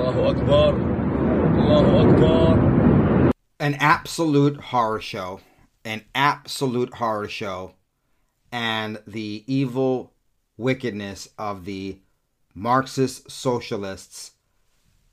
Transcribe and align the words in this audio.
Allahu 0.00 0.40
Akbar. 0.40 0.80
Allahu 1.60 2.08
Akbar. 2.08 3.32
An 3.58 3.74
absolute 3.74 4.56
horror 4.56 5.00
show. 5.00 5.40
An 5.84 6.04
absolute 6.14 6.94
horror 6.94 7.28
show. 7.28 7.74
And 8.50 8.98
the 9.06 9.44
evil 9.46 10.14
wickedness 10.56 11.28
of 11.36 11.66
the 11.66 11.98
Marxist 12.54 13.30
socialists 13.30 14.32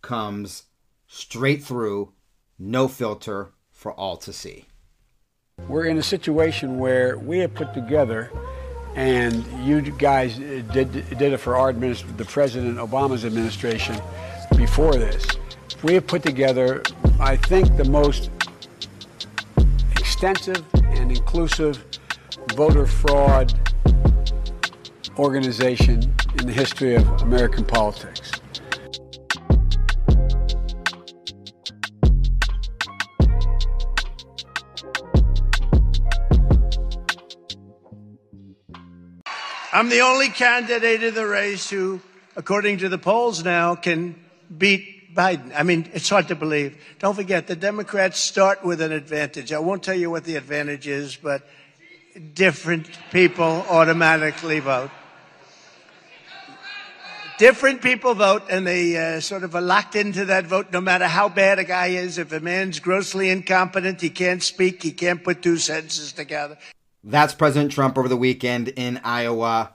comes 0.01 0.63
straight 1.05 1.65
through, 1.65 2.13
no 2.57 2.87
filter 2.87 3.49
for 3.69 3.91
all 3.91 4.15
to 4.15 4.31
see. 4.31 4.67
We're 5.67 5.85
in 5.85 5.97
a 5.97 6.03
situation 6.03 6.79
where 6.79 7.17
we 7.17 7.39
have 7.39 7.53
put 7.53 7.73
together, 7.73 8.31
and 8.95 9.45
you 9.65 9.81
guys 9.81 10.37
did, 10.37 10.91
did 10.93 11.21
it 11.33 11.39
for 11.39 11.57
our 11.57 11.73
the 11.73 12.25
President 12.27 12.77
Obama's 12.77 13.25
administration, 13.25 13.99
before 14.67 14.95
this. 14.95 15.25
We 15.81 15.93
have 15.93 16.05
put 16.05 16.23
together, 16.23 16.83
I 17.21 17.37
think, 17.37 17.77
the 17.77 17.85
most 17.85 18.29
extensive 19.91 20.63
and 20.75 21.09
inclusive 21.09 21.83
voter 22.53 22.85
fraud 22.85 23.53
organization 25.17 26.13
in 26.37 26.45
the 26.45 26.51
history 26.53 26.95
of 26.95 27.07
American 27.21 27.63
politics. 27.63 28.29
I'm 39.71 39.89
the 39.89 40.01
only 40.01 40.27
candidate 40.27 41.03
in 41.03 41.13
the 41.13 41.25
race 41.25 41.69
who, 41.69 42.01
according 42.35 42.79
to 42.79 42.89
the 42.89 42.97
polls 42.97 43.43
now, 43.45 43.73
can 43.73 44.26
beat 44.55 45.15
Biden. 45.15 45.51
I 45.55 45.63
mean, 45.63 45.89
it's 45.93 46.09
hard 46.09 46.27
to 46.27 46.35
believe. 46.35 46.77
Don't 46.99 47.15
forget, 47.15 47.47
the 47.47 47.55
Democrats 47.55 48.19
start 48.19 48.63
with 48.63 48.81
an 48.81 48.91
advantage. 48.91 49.51
I 49.51 49.59
won't 49.59 49.83
tell 49.83 49.95
you 49.95 50.11
what 50.11 50.23
the 50.23 50.35
advantage 50.35 50.87
is, 50.87 51.15
but 51.15 51.47
different 52.33 52.87
people 53.11 53.65
automatically 53.69 54.59
vote. 54.59 54.91
Different 57.37 57.83
people 57.83 58.15
vote, 58.15 58.43
and 58.49 58.65
they 58.65 58.97
uh, 58.97 59.19
sort 59.19 59.43
of 59.43 59.53
are 59.53 59.61
locked 59.61 59.95
into 59.95 60.25
that 60.25 60.47
vote 60.47 60.71
no 60.71 60.81
matter 60.81 61.05
how 61.05 61.29
bad 61.29 61.59
a 61.59 61.63
guy 61.63 61.87
is. 61.87 62.17
If 62.17 62.31
a 62.31 62.39
man's 62.39 62.79
grossly 62.79 63.29
incompetent, 63.29 64.01
he 64.01 64.09
can't 64.09 64.41
speak, 64.41 64.81
he 64.81 64.91
can't 64.91 65.23
put 65.23 65.43
two 65.43 65.57
sentences 65.57 66.13
together. 66.13 66.57
That's 67.03 67.35
President 67.35 67.71
Trump 67.71 67.97
over 67.97 68.07
the 68.07 68.17
weekend 68.17 68.69
in 68.69 68.99
Iowa. 69.03 69.73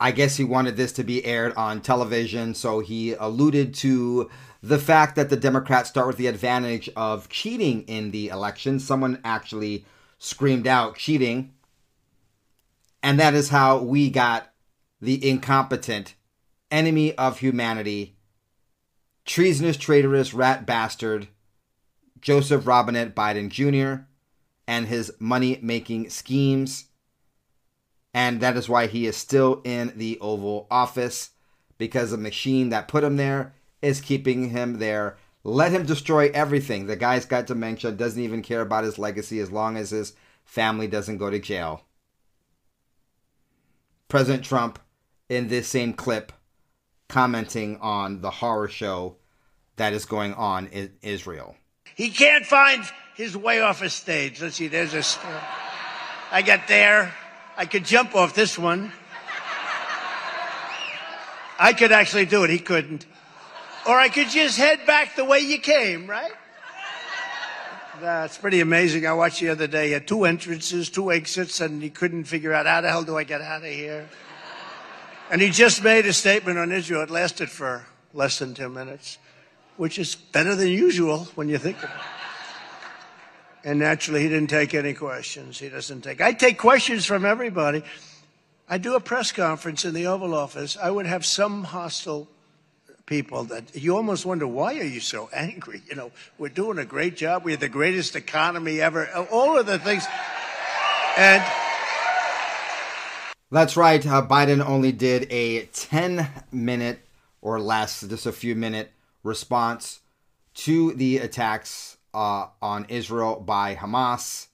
I 0.00 0.12
guess 0.12 0.36
he 0.36 0.44
wanted 0.44 0.76
this 0.76 0.92
to 0.92 1.04
be 1.04 1.24
aired 1.24 1.54
on 1.56 1.80
television, 1.80 2.54
so 2.54 2.80
he 2.80 3.14
alluded 3.14 3.74
to 3.74 4.30
the 4.62 4.78
fact 4.78 5.16
that 5.16 5.28
the 5.28 5.36
Democrats 5.36 5.88
start 5.88 6.06
with 6.06 6.16
the 6.16 6.28
advantage 6.28 6.88
of 6.96 7.28
cheating 7.28 7.82
in 7.82 8.12
the 8.12 8.28
election. 8.28 8.78
Someone 8.78 9.20
actually 9.24 9.84
screamed 10.18 10.66
out 10.66 10.96
cheating. 10.96 11.52
And 13.02 13.18
that 13.18 13.34
is 13.34 13.48
how 13.48 13.78
we 13.78 14.10
got 14.10 14.52
the 15.00 15.28
incompetent 15.28 16.14
enemy 16.70 17.14
of 17.16 17.38
humanity, 17.38 18.16
treasonous, 19.24 19.76
traitorous, 19.76 20.34
rat 20.34 20.66
bastard, 20.66 21.28
Joseph 22.20 22.66
Robinette 22.66 23.14
Biden 23.14 23.48
Jr., 23.48 24.04
and 24.66 24.86
his 24.86 25.12
money 25.18 25.58
making 25.62 26.10
schemes. 26.10 26.87
And 28.14 28.40
that 28.40 28.56
is 28.56 28.68
why 28.68 28.86
he 28.86 29.06
is 29.06 29.16
still 29.16 29.60
in 29.64 29.92
the 29.96 30.18
Oval 30.20 30.66
Office 30.70 31.30
because 31.76 32.10
the 32.10 32.16
machine 32.16 32.70
that 32.70 32.88
put 32.88 33.04
him 33.04 33.16
there 33.16 33.54
is 33.80 34.00
keeping 34.00 34.50
him 34.50 34.78
there. 34.78 35.16
Let 35.44 35.72
him 35.72 35.86
destroy 35.86 36.30
everything. 36.34 36.86
The 36.86 36.96
guy's 36.96 37.24
got 37.24 37.46
dementia, 37.46 37.92
doesn't 37.92 38.22
even 38.22 38.42
care 38.42 38.60
about 38.60 38.84
his 38.84 38.98
legacy 38.98 39.38
as 39.38 39.52
long 39.52 39.76
as 39.76 39.90
his 39.90 40.14
family 40.44 40.88
doesn't 40.88 41.18
go 41.18 41.30
to 41.30 41.38
jail. 41.38 41.84
President 44.08 44.44
Trump, 44.44 44.78
in 45.28 45.48
this 45.48 45.68
same 45.68 45.92
clip, 45.92 46.32
commenting 47.08 47.78
on 47.80 48.20
the 48.20 48.30
horror 48.30 48.68
show 48.68 49.16
that 49.76 49.92
is 49.92 50.04
going 50.04 50.34
on 50.34 50.66
in 50.68 50.92
Israel. 51.02 51.56
He 51.94 52.10
can't 52.10 52.44
find 52.44 52.84
his 53.14 53.36
way 53.36 53.60
off 53.60 53.82
a 53.82 53.90
stage. 53.90 54.40
Let's 54.42 54.56
see, 54.56 54.68
there's 54.68 54.94
a. 54.94 55.02
I 56.30 56.42
get 56.42 56.68
there. 56.68 57.14
I 57.58 57.66
could 57.66 57.84
jump 57.84 58.14
off 58.14 58.36
this 58.36 58.56
one. 58.56 58.92
I 61.58 61.72
could 61.72 61.90
actually 61.90 62.26
do 62.26 62.44
it. 62.44 62.50
He 62.50 62.60
couldn't. 62.60 63.04
Or 63.84 63.98
I 63.98 64.08
could 64.08 64.28
just 64.28 64.56
head 64.56 64.86
back 64.86 65.16
the 65.16 65.24
way 65.24 65.40
you 65.40 65.58
came, 65.58 66.06
right? 66.06 66.30
That's 68.00 68.38
pretty 68.38 68.60
amazing. 68.60 69.08
I 69.08 69.12
watched 69.12 69.40
the 69.40 69.48
other 69.48 69.66
day. 69.66 69.92
He 69.92 69.98
two 69.98 70.24
entrances, 70.24 70.88
two 70.88 71.10
exits, 71.10 71.60
and 71.60 71.82
he 71.82 71.90
couldn't 71.90 72.24
figure 72.24 72.52
out 72.52 72.66
how 72.66 72.80
the 72.80 72.90
hell 72.90 73.02
do 73.02 73.16
I 73.16 73.24
get 73.24 73.40
out 73.40 73.64
of 73.64 73.70
here. 73.72 74.08
And 75.28 75.42
he 75.42 75.50
just 75.50 75.82
made 75.82 76.06
a 76.06 76.12
statement 76.12 76.58
on 76.58 76.70
Israel. 76.70 77.02
It 77.02 77.10
lasted 77.10 77.50
for 77.50 77.86
less 78.14 78.38
than 78.38 78.54
10 78.54 78.72
minutes, 78.72 79.18
which 79.76 79.98
is 79.98 80.14
better 80.14 80.54
than 80.54 80.68
usual 80.68 81.24
when 81.34 81.48
you 81.48 81.58
think 81.58 81.82
it. 81.82 81.90
And 83.64 83.78
naturally, 83.78 84.22
he 84.22 84.28
didn't 84.28 84.50
take 84.50 84.74
any 84.74 84.94
questions. 84.94 85.58
He 85.58 85.68
doesn't 85.68 86.02
take. 86.02 86.20
I 86.20 86.32
take 86.32 86.58
questions 86.58 87.04
from 87.04 87.24
everybody. 87.24 87.82
I 88.68 88.78
do 88.78 88.94
a 88.94 89.00
press 89.00 89.32
conference 89.32 89.84
in 89.84 89.94
the 89.94 90.06
Oval 90.06 90.34
Office. 90.34 90.76
I 90.76 90.90
would 90.90 91.06
have 91.06 91.24
some 91.24 91.64
hostile 91.64 92.28
people 93.06 93.44
that 93.44 93.74
you 93.74 93.96
almost 93.96 94.26
wonder 94.26 94.46
why 94.46 94.78
are 94.78 94.84
you 94.84 95.00
so 95.00 95.30
angry? 95.32 95.82
You 95.88 95.96
know, 95.96 96.12
we're 96.36 96.50
doing 96.50 96.78
a 96.78 96.84
great 96.84 97.16
job. 97.16 97.44
We 97.44 97.52
have 97.52 97.60
the 97.60 97.68
greatest 97.68 98.14
economy 98.14 98.80
ever. 98.80 99.08
All 99.30 99.58
of 99.58 99.66
the 99.66 99.78
things, 99.78 100.06
and 101.16 101.42
that's 103.50 103.76
right. 103.76 104.06
Uh, 104.06 104.26
Biden 104.26 104.64
only 104.64 104.92
did 104.92 105.26
a 105.30 105.64
10 105.66 106.28
minute 106.52 107.00
or 107.40 107.58
less, 107.60 108.02
just 108.02 108.26
a 108.26 108.32
few 108.32 108.54
minute 108.54 108.92
response 109.22 110.00
to 110.54 110.92
the 110.92 111.18
attacks 111.18 111.97
uh, 112.14 112.48
on 112.60 112.86
Israel 112.88 113.40
by 113.40 113.74
Hamas. 113.74 114.48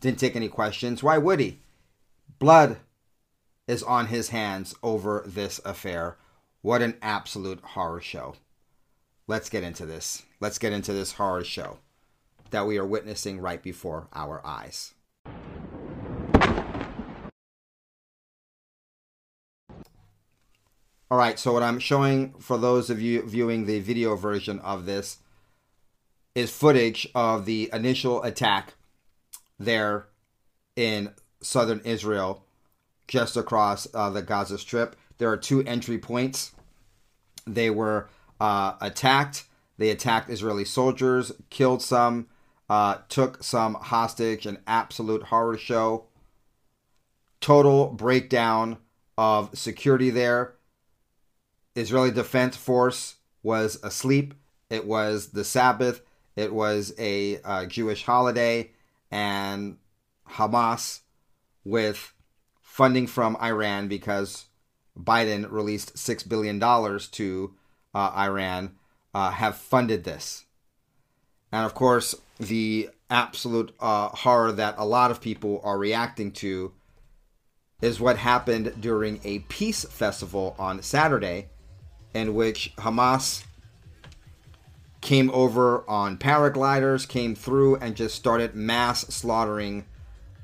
Didn't 0.00 0.18
take 0.18 0.36
any 0.36 0.48
questions. 0.48 1.02
Why 1.02 1.18
would 1.18 1.40
he? 1.40 1.58
Blood 2.38 2.78
is 3.66 3.82
on 3.82 4.06
his 4.06 4.30
hands 4.30 4.74
over 4.82 5.24
this 5.26 5.60
affair. 5.64 6.16
What 6.62 6.82
an 6.82 6.96
absolute 7.02 7.60
horror 7.60 8.00
show. 8.00 8.36
Let's 9.26 9.50
get 9.50 9.62
into 9.62 9.84
this. 9.86 10.22
Let's 10.40 10.58
get 10.58 10.72
into 10.72 10.92
this 10.92 11.12
horror 11.12 11.44
show 11.44 11.78
that 12.50 12.66
we 12.66 12.78
are 12.78 12.86
witnessing 12.86 13.40
right 13.40 13.62
before 13.62 14.08
our 14.14 14.40
eyes. 14.44 14.94
All 21.10 21.16
right, 21.16 21.38
so 21.38 21.54
what 21.54 21.62
I'm 21.62 21.78
showing 21.78 22.34
for 22.34 22.58
those 22.58 22.90
of 22.90 23.00
you 23.00 23.22
viewing 23.22 23.64
the 23.64 23.80
video 23.80 24.14
version 24.14 24.58
of 24.60 24.84
this 24.84 25.18
is 26.38 26.52
footage 26.52 27.08
of 27.16 27.46
the 27.46 27.68
initial 27.72 28.22
attack 28.22 28.74
there 29.58 30.06
in 30.76 31.12
southern 31.42 31.80
Israel, 31.80 32.44
just 33.08 33.36
across 33.36 33.88
uh, 33.92 34.08
the 34.10 34.22
Gaza 34.22 34.56
Strip. 34.56 34.94
There 35.18 35.28
are 35.28 35.36
two 35.36 35.64
entry 35.64 35.98
points. 35.98 36.52
They 37.44 37.70
were 37.70 38.08
uh, 38.40 38.74
attacked. 38.80 39.46
They 39.78 39.90
attacked 39.90 40.30
Israeli 40.30 40.64
soldiers, 40.64 41.32
killed 41.50 41.82
some, 41.82 42.28
uh, 42.70 42.98
took 43.08 43.42
some 43.42 43.74
hostage, 43.74 44.46
an 44.46 44.58
absolute 44.64 45.24
horror 45.24 45.56
show. 45.56 46.04
Total 47.40 47.86
breakdown 47.88 48.78
of 49.16 49.58
security 49.58 50.10
there. 50.10 50.54
Israeli 51.74 52.12
Defense 52.12 52.56
Force 52.56 53.16
was 53.42 53.80
asleep. 53.82 54.34
It 54.70 54.86
was 54.86 55.30
the 55.30 55.42
Sabbath. 55.42 56.02
It 56.38 56.54
was 56.54 56.94
a 57.00 57.40
uh, 57.42 57.66
Jewish 57.66 58.04
holiday, 58.04 58.70
and 59.10 59.76
Hamas, 60.30 61.00
with 61.64 62.14
funding 62.62 63.08
from 63.08 63.36
Iran 63.42 63.88
because 63.88 64.46
Biden 64.96 65.50
released 65.50 65.96
$6 65.96 66.28
billion 66.28 66.60
to 66.60 67.54
uh, 67.92 68.12
Iran, 68.16 68.76
uh, 69.12 69.32
have 69.32 69.56
funded 69.56 70.04
this. 70.04 70.44
And 71.50 71.66
of 71.66 71.74
course, 71.74 72.14
the 72.38 72.90
absolute 73.10 73.74
uh, 73.80 74.10
horror 74.10 74.52
that 74.52 74.76
a 74.78 74.86
lot 74.86 75.10
of 75.10 75.20
people 75.20 75.60
are 75.64 75.76
reacting 75.76 76.30
to 76.34 76.72
is 77.82 77.98
what 77.98 78.16
happened 78.16 78.74
during 78.80 79.18
a 79.24 79.40
peace 79.40 79.82
festival 79.82 80.54
on 80.56 80.82
Saturday, 80.82 81.48
in 82.14 82.32
which 82.32 82.76
Hamas 82.76 83.42
came 85.00 85.30
over 85.30 85.88
on 85.88 86.18
paragliders, 86.18 87.08
came 87.08 87.34
through, 87.34 87.76
and 87.76 87.96
just 87.96 88.14
started 88.14 88.54
mass 88.54 89.00
slaughtering 89.08 89.86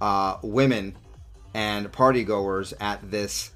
uh, 0.01 0.39
women 0.43 0.97
and 1.55 1.91
partygoers 1.91 2.73
at 2.81 3.11
this 3.11 3.53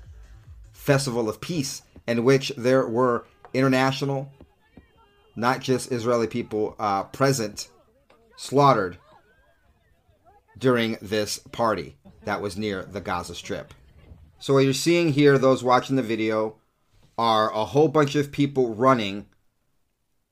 festival 0.72 1.28
of 1.28 1.40
peace, 1.40 1.82
in 2.06 2.24
which 2.24 2.52
there 2.56 2.86
were 2.86 3.26
international, 3.52 4.32
not 5.36 5.60
just 5.60 5.92
Israeli 5.92 6.26
people 6.26 6.74
uh, 6.78 7.04
present, 7.04 7.68
slaughtered 8.36 8.98
during 10.56 10.96
this 11.00 11.38
party 11.52 11.96
that 12.24 12.40
was 12.40 12.56
near 12.56 12.82
the 12.82 13.00
Gaza 13.00 13.34
Strip. 13.34 13.74
So, 14.40 14.54
what 14.54 14.60
you're 14.60 14.72
seeing 14.72 15.12
here, 15.12 15.38
those 15.38 15.64
watching 15.64 15.96
the 15.96 16.02
video, 16.02 16.56
are 17.16 17.52
a 17.52 17.64
whole 17.64 17.88
bunch 17.88 18.14
of 18.14 18.30
people 18.30 18.74
running 18.74 19.26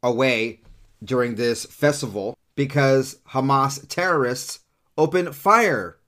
away 0.06 0.60
during 1.02 1.34
this 1.34 1.66
festival 1.66 2.38
because 2.54 3.18
Hamas 3.30 3.86
terrorists 3.88 4.60
opened 4.96 5.34
fire 5.34 5.98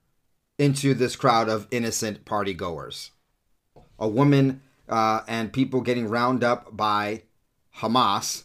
into 0.56 0.94
this 0.94 1.16
crowd 1.16 1.48
of 1.48 1.66
innocent 1.70 2.24
party 2.24 2.54
goers. 2.54 3.10
A 3.98 4.08
woman 4.08 4.62
uh, 4.88 5.20
and 5.26 5.52
people 5.52 5.80
getting 5.80 6.08
round 6.08 6.42
up 6.44 6.76
by 6.76 7.24
Hamas. 7.78 8.44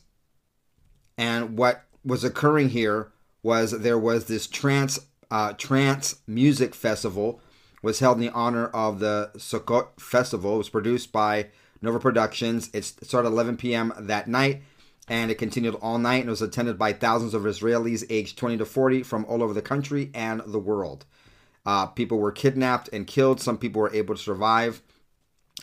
And 1.18 1.58
what 1.58 1.84
was 2.04 2.24
occurring 2.24 2.70
here 2.70 3.12
was 3.44 3.72
there 3.72 4.00
was 4.00 4.26
this 4.26 4.48
trance 4.48 5.00
uh, 5.30 5.54
trance 5.54 6.18
music 6.28 6.76
festival 6.76 7.40
was 7.82 8.00
held 8.00 8.18
in 8.18 8.26
the 8.26 8.34
honor 8.34 8.68
of 8.68 9.00
the 9.00 9.32
Sukkot 9.36 10.00
festival. 10.00 10.56
It 10.56 10.60
was 10.60 10.70
produced 10.70 11.12
by 11.12 11.48
Nova 11.82 12.00
Productions. 12.00 12.70
It 12.74 12.84
started 12.84 13.28
at 13.28 13.34
11 13.34 13.58
p.m. 13.58 13.94
that 13.98 14.28
night 14.28 14.62
and 15.08 15.30
it 15.32 15.36
continued 15.36 15.76
all 15.76 15.98
night 15.98 16.22
and 16.22 16.30
was 16.30 16.42
attended 16.42 16.78
by 16.78 16.94
thousands 16.94 17.34
of 17.34 17.44
Israelis 17.44 18.06
aged 18.10 18.38
20 18.38 18.58
to 18.58 18.66
40 18.66 19.04
from 19.04 19.26
all 19.26 19.44
over 19.44 19.54
the 19.54 19.62
country 19.62 20.10
and 20.14 20.42
the 20.46 20.60
world. 20.60 21.06
Uh, 21.66 21.86
people 21.88 22.20
were 22.20 22.32
kidnapped 22.32 22.90
and 22.92 23.08
killed. 23.08 23.42
Some 23.42 23.58
people 23.58 23.82
were 23.82 23.94
able 23.94 24.16
to 24.16 24.22
survive. 24.22 24.82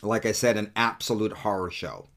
Like 0.01 0.25
I 0.25 0.31
said, 0.31 0.57
an 0.57 0.71
absolute 0.75 1.33
horror 1.33 1.69
show. 1.69 2.07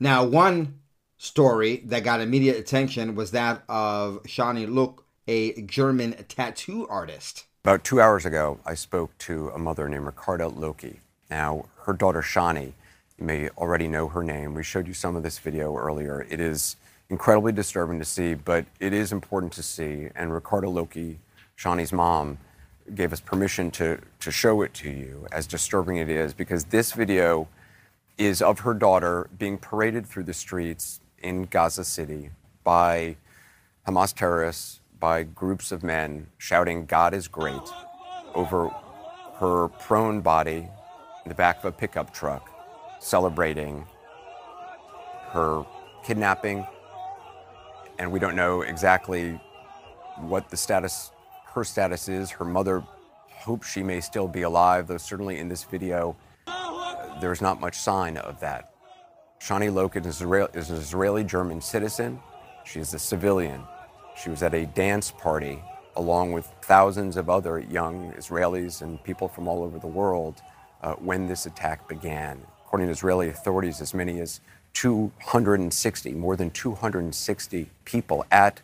Now, 0.00 0.24
one 0.24 0.80
story 1.18 1.82
that 1.86 2.02
got 2.02 2.20
immediate 2.20 2.56
attention 2.56 3.14
was 3.14 3.32
that 3.32 3.62
of 3.68 4.22
Shani 4.24 4.66
Louk, 4.66 5.00
a 5.28 5.60
German 5.62 6.12
tattoo 6.28 6.86
artist. 6.88 7.44
About 7.62 7.84
two 7.84 8.00
hours 8.00 8.24
ago, 8.24 8.58
I 8.64 8.74
spoke 8.74 9.16
to 9.18 9.50
a 9.50 9.58
mother 9.58 9.88
named 9.88 10.06
Ricarda 10.06 10.48
Loki. 10.48 11.00
Now, 11.28 11.66
her 11.84 11.92
daughter 11.92 12.22
Shani, 12.22 12.72
may 13.20 13.48
already 13.50 13.88
know 13.88 14.08
her 14.08 14.22
name. 14.22 14.54
We 14.54 14.62
showed 14.62 14.86
you 14.86 14.94
some 14.94 15.16
of 15.16 15.22
this 15.22 15.38
video 15.38 15.76
earlier. 15.76 16.26
It 16.28 16.40
is 16.40 16.76
incredibly 17.08 17.52
disturbing 17.52 17.98
to 17.98 18.04
see, 18.04 18.34
but 18.34 18.64
it 18.78 18.92
is 18.92 19.12
important 19.12 19.52
to 19.54 19.62
see. 19.62 20.08
And 20.14 20.32
Ricarda 20.32 20.68
Loki, 20.68 21.18
Shani's 21.58 21.92
mom, 21.92 22.38
gave 22.94 23.12
us 23.12 23.20
permission 23.20 23.70
to, 23.72 24.00
to 24.20 24.30
show 24.30 24.62
it 24.62 24.74
to 24.74 24.90
you, 24.90 25.26
as 25.30 25.46
disturbing 25.46 25.96
it 25.96 26.08
is, 26.08 26.32
because 26.32 26.64
this 26.66 26.92
video 26.92 27.48
is 28.18 28.42
of 28.42 28.60
her 28.60 28.74
daughter 28.74 29.28
being 29.38 29.58
paraded 29.58 30.06
through 30.06 30.24
the 30.24 30.34
streets 30.34 31.00
in 31.22 31.44
Gaza 31.44 31.84
City 31.84 32.30
by 32.64 33.16
Hamas 33.86 34.14
terrorists, 34.14 34.80
by 34.98 35.22
groups 35.22 35.72
of 35.72 35.82
men 35.82 36.26
shouting, 36.36 36.84
God 36.84 37.14
is 37.14 37.28
great, 37.28 37.60
over 38.34 38.68
her 39.36 39.68
prone 39.68 40.20
body 40.20 40.68
in 41.24 41.28
the 41.28 41.34
back 41.34 41.58
of 41.60 41.64
a 41.64 41.72
pickup 41.72 42.12
truck, 42.12 42.50
celebrating 43.00 43.84
her 45.30 45.64
kidnapping. 46.04 46.64
And 47.98 48.12
we 48.12 48.20
don't 48.20 48.36
know 48.36 48.62
exactly 48.62 49.40
what 50.18 50.48
the 50.50 50.56
status 50.56 51.10
her 51.52 51.64
status 51.64 52.08
is. 52.08 52.30
Her 52.30 52.44
mother 52.44 52.84
hopes 53.28 53.68
she 53.68 53.82
may 53.82 54.00
still 54.00 54.28
be 54.28 54.42
alive, 54.42 54.86
though 54.86 54.98
certainly 54.98 55.38
in 55.38 55.48
this 55.48 55.64
video, 55.64 56.16
there's 57.20 57.40
not 57.40 57.60
much 57.60 57.74
sign 57.74 58.16
of 58.18 58.38
that. 58.40 58.72
Shani 59.40 59.70
Loken 59.72 60.06
is, 60.06 60.20
is 60.54 60.70
an 60.70 60.76
Israeli 60.76 61.24
German 61.24 61.60
citizen. 61.60 62.20
She 62.64 62.78
is 62.78 62.94
a 62.94 62.98
civilian. 62.98 63.62
She 64.16 64.30
was 64.30 64.42
at 64.42 64.54
a 64.54 64.66
dance 64.66 65.10
party 65.10 65.62
along 65.96 66.32
with 66.32 66.46
thousands 66.62 67.16
of 67.16 67.28
other 67.28 67.58
young 67.58 68.12
Israelis 68.12 68.82
and 68.82 69.02
people 69.02 69.28
from 69.28 69.48
all 69.48 69.62
over 69.62 69.78
the 69.78 69.86
world 69.86 70.40
uh, 70.82 70.92
when 70.94 71.26
this 71.26 71.46
attack 71.46 71.88
began. 71.88 72.40
According 72.70 72.86
to 72.86 72.92
Israeli 72.92 73.28
authorities, 73.28 73.80
as 73.80 73.94
many 73.94 74.20
as 74.20 74.40
260, 74.74 76.12
more 76.12 76.36
than 76.36 76.52
260 76.52 77.68
people 77.84 78.24
at 78.30 78.62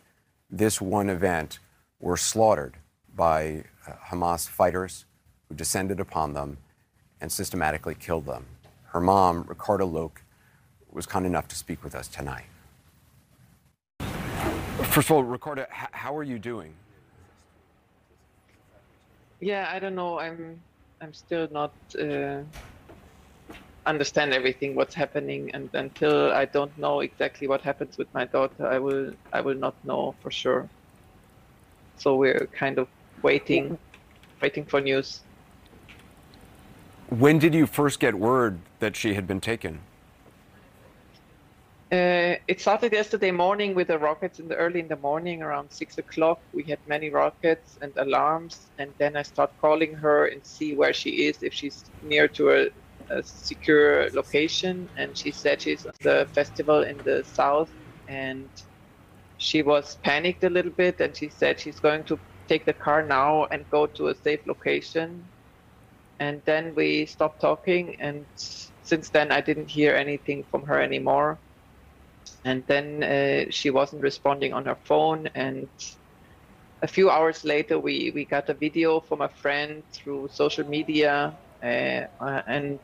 this 0.48 0.80
one 0.80 1.10
event 1.10 1.58
were 1.98 2.16
slaughtered 2.16 2.76
by 3.16 3.64
uh, 3.84 3.94
Hamas 4.10 4.48
fighters 4.48 5.06
who 5.48 5.56
descended 5.56 5.98
upon 5.98 6.34
them 6.34 6.58
and 7.20 7.32
systematically 7.32 7.96
killed 7.96 8.26
them. 8.26 8.46
Her 8.84 9.00
mom, 9.00 9.44
Ricarda 9.48 9.84
Louk, 9.84 10.22
was 10.92 11.04
kind 11.04 11.26
enough 11.26 11.48
to 11.48 11.56
speak 11.56 11.82
with 11.82 11.96
us 11.96 12.06
tonight. 12.06 12.46
First 14.84 15.10
of 15.10 15.16
all, 15.16 15.24
Ricarda, 15.24 15.66
how 15.72 16.16
are 16.16 16.22
you 16.22 16.38
doing? 16.38 16.72
Yeah, 19.40 19.68
I 19.68 19.80
don't 19.80 19.96
know. 19.96 20.20
I'm 20.20 20.60
I'm 21.00 21.12
still 21.12 21.48
not 21.50 21.72
uh, 22.00 22.42
understand 23.86 24.34
everything 24.34 24.74
what's 24.74 24.94
happening, 24.94 25.50
and 25.54 25.70
until 25.74 26.32
I 26.32 26.44
don't 26.44 26.76
know 26.76 27.00
exactly 27.00 27.48
what 27.48 27.62
happens 27.62 27.96
with 27.96 28.12
my 28.12 28.26
daughter, 28.26 28.66
I 28.66 28.78
will 28.78 29.12
I 29.32 29.40
will 29.40 29.54
not 29.54 29.76
know 29.84 30.16
for 30.20 30.30
sure. 30.30 30.68
So 31.96 32.16
we're 32.16 32.46
kind 32.52 32.78
of 32.78 32.88
waiting, 33.22 33.78
waiting 34.42 34.66
for 34.66 34.80
news. 34.80 35.22
When 37.08 37.38
did 37.38 37.54
you 37.54 37.66
first 37.66 38.00
get 38.00 38.16
word 38.16 38.58
that 38.80 38.96
she 38.96 39.14
had 39.14 39.26
been 39.26 39.40
taken? 39.40 39.80
Uh, 41.92 42.34
it 42.48 42.60
started 42.60 42.92
yesterday 42.92 43.30
morning 43.30 43.72
with 43.72 43.86
the 43.86 43.98
rockets 43.98 44.40
in 44.40 44.48
the 44.48 44.56
early 44.56 44.80
in 44.80 44.88
the 44.88 44.96
morning 44.96 45.40
around 45.40 45.70
six 45.70 45.98
o'clock. 45.98 46.40
We 46.52 46.64
had 46.64 46.80
many 46.84 47.10
rockets 47.10 47.78
and 47.80 47.92
alarms, 47.96 48.72
and 48.76 48.92
then 48.98 49.16
I 49.16 49.22
start 49.22 49.56
calling 49.60 49.94
her 49.94 50.26
and 50.26 50.44
see 50.44 50.74
where 50.74 50.92
she 50.92 51.10
is, 51.28 51.44
if 51.44 51.54
she's 51.54 51.90
near 52.02 52.26
to 52.28 52.50
a, 52.50 52.68
a 53.10 53.22
secure 53.22 54.10
location. 54.12 54.90
And 54.96 55.16
she 55.16 55.32
said 55.32 55.60
she's 55.62 55.86
at 55.86 55.94
the 56.02 56.28
festival 56.34 56.82
in 56.82 57.02
the 57.04 57.24
south, 57.24 57.72
and 58.08 58.50
she 59.36 59.62
was 59.62 59.96
panicked 60.02 60.44
a 60.44 60.50
little 60.50 60.72
bit 60.72 61.00
and 61.00 61.16
she 61.16 61.30
said 61.30 61.60
she's 61.60 61.80
going 61.80 62.04
to 62.04 62.20
take 62.48 62.64
the 62.66 62.72
car 62.72 63.06
now 63.06 63.46
and 63.46 63.68
go 63.70 63.86
to 63.86 64.08
a 64.08 64.14
safe 64.14 64.40
location. 64.46 65.30
And 66.18 66.42
then 66.46 66.74
we 66.74 67.06
stopped 67.06 67.40
talking, 67.42 67.96
and 68.00 68.26
since 68.36 69.10
then 69.10 69.32
I 69.32 69.40
didn't 69.40 69.70
hear 69.70 69.94
anything 69.94 70.44
from 70.50 70.64
her 70.66 70.80
anymore. 70.80 71.40
And 72.44 72.64
then 72.66 73.02
uh, 73.02 73.50
she 73.50 73.70
wasn't 73.70 74.02
responding 74.02 74.52
on 74.52 74.66
her 74.66 74.76
phone. 74.84 75.26
And 75.34 75.68
a 76.82 76.86
few 76.88 77.10
hours 77.10 77.44
later, 77.44 77.78
we, 77.78 78.12
we 78.14 78.24
got 78.26 78.48
a 78.48 78.54
video 78.54 79.00
from 79.00 79.20
a 79.20 79.28
friend 79.28 79.84
through 79.92 80.28
social 80.30 80.64
media, 80.64 81.38
and 81.62 82.78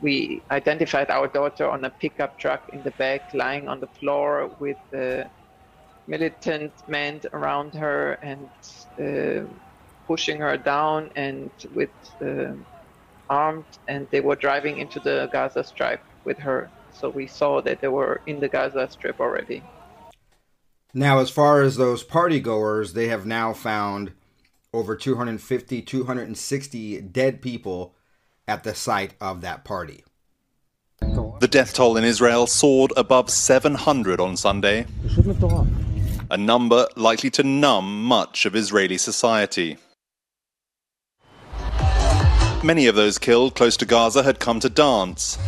we 0.00 0.42
identified 0.50 1.10
our 1.10 1.28
daughter 1.28 1.68
on 1.68 1.84
a 1.84 1.90
pickup 1.90 2.38
truck 2.38 2.68
in 2.72 2.82
the 2.82 2.90
back, 2.92 3.32
lying 3.34 3.68
on 3.68 3.80
the 3.80 3.86
floor 3.86 4.50
with 4.58 4.76
the 4.90 5.28
militant 6.06 6.72
men 6.88 7.20
around 7.32 7.74
her 7.74 8.12
and 8.22 8.48
uh, 9.00 9.44
pushing 10.06 10.38
her 10.38 10.56
down 10.56 11.10
and 11.16 11.50
with 11.74 11.90
uh, 12.22 12.52
armed 13.28 13.64
and 13.88 14.06
they 14.10 14.20
were 14.20 14.36
driving 14.36 14.78
into 14.78 15.00
the 15.00 15.28
Gaza 15.32 15.64
Strip 15.64 16.00
with 16.24 16.38
her. 16.38 16.70
So 16.92 17.10
we 17.10 17.26
saw 17.26 17.60
that 17.62 17.80
they 17.80 17.88
were 17.88 18.20
in 18.26 18.40
the 18.40 18.48
Gaza 18.48 18.88
Strip 18.90 19.20
already. 19.20 19.62
Now, 20.94 21.18
as 21.18 21.28
far 21.28 21.60
as 21.60 21.76
those 21.76 22.02
party 22.02 22.40
goers, 22.40 22.94
they 22.94 23.08
have 23.08 23.26
now 23.26 23.52
found 23.52 24.12
over 24.72 24.96
250, 24.96 25.82
260 25.82 27.00
dead 27.02 27.42
people 27.42 27.94
at 28.48 28.64
the 28.64 28.74
site 28.74 29.14
of 29.20 29.40
that 29.40 29.64
party. 29.64 30.04
The 31.00 31.48
death 31.50 31.74
toll 31.74 31.96
in 31.96 32.04
Israel 32.04 32.46
soared 32.46 32.92
above 32.96 33.30
700 33.30 34.20
on 34.20 34.36
Sunday 34.36 34.86
a 36.30 36.36
number 36.36 36.88
likely 36.96 37.30
to 37.30 37.42
numb 37.42 38.04
much 38.04 38.46
of 38.46 38.56
Israeli 38.56 38.98
society. 38.98 39.76
Many 42.64 42.86
of 42.86 42.96
those 42.96 43.18
killed 43.18 43.54
close 43.54 43.76
to 43.76 43.86
Gaza 43.86 44.22
had 44.22 44.40
come 44.40 44.58
to 44.60 44.68
dance. 44.68 45.38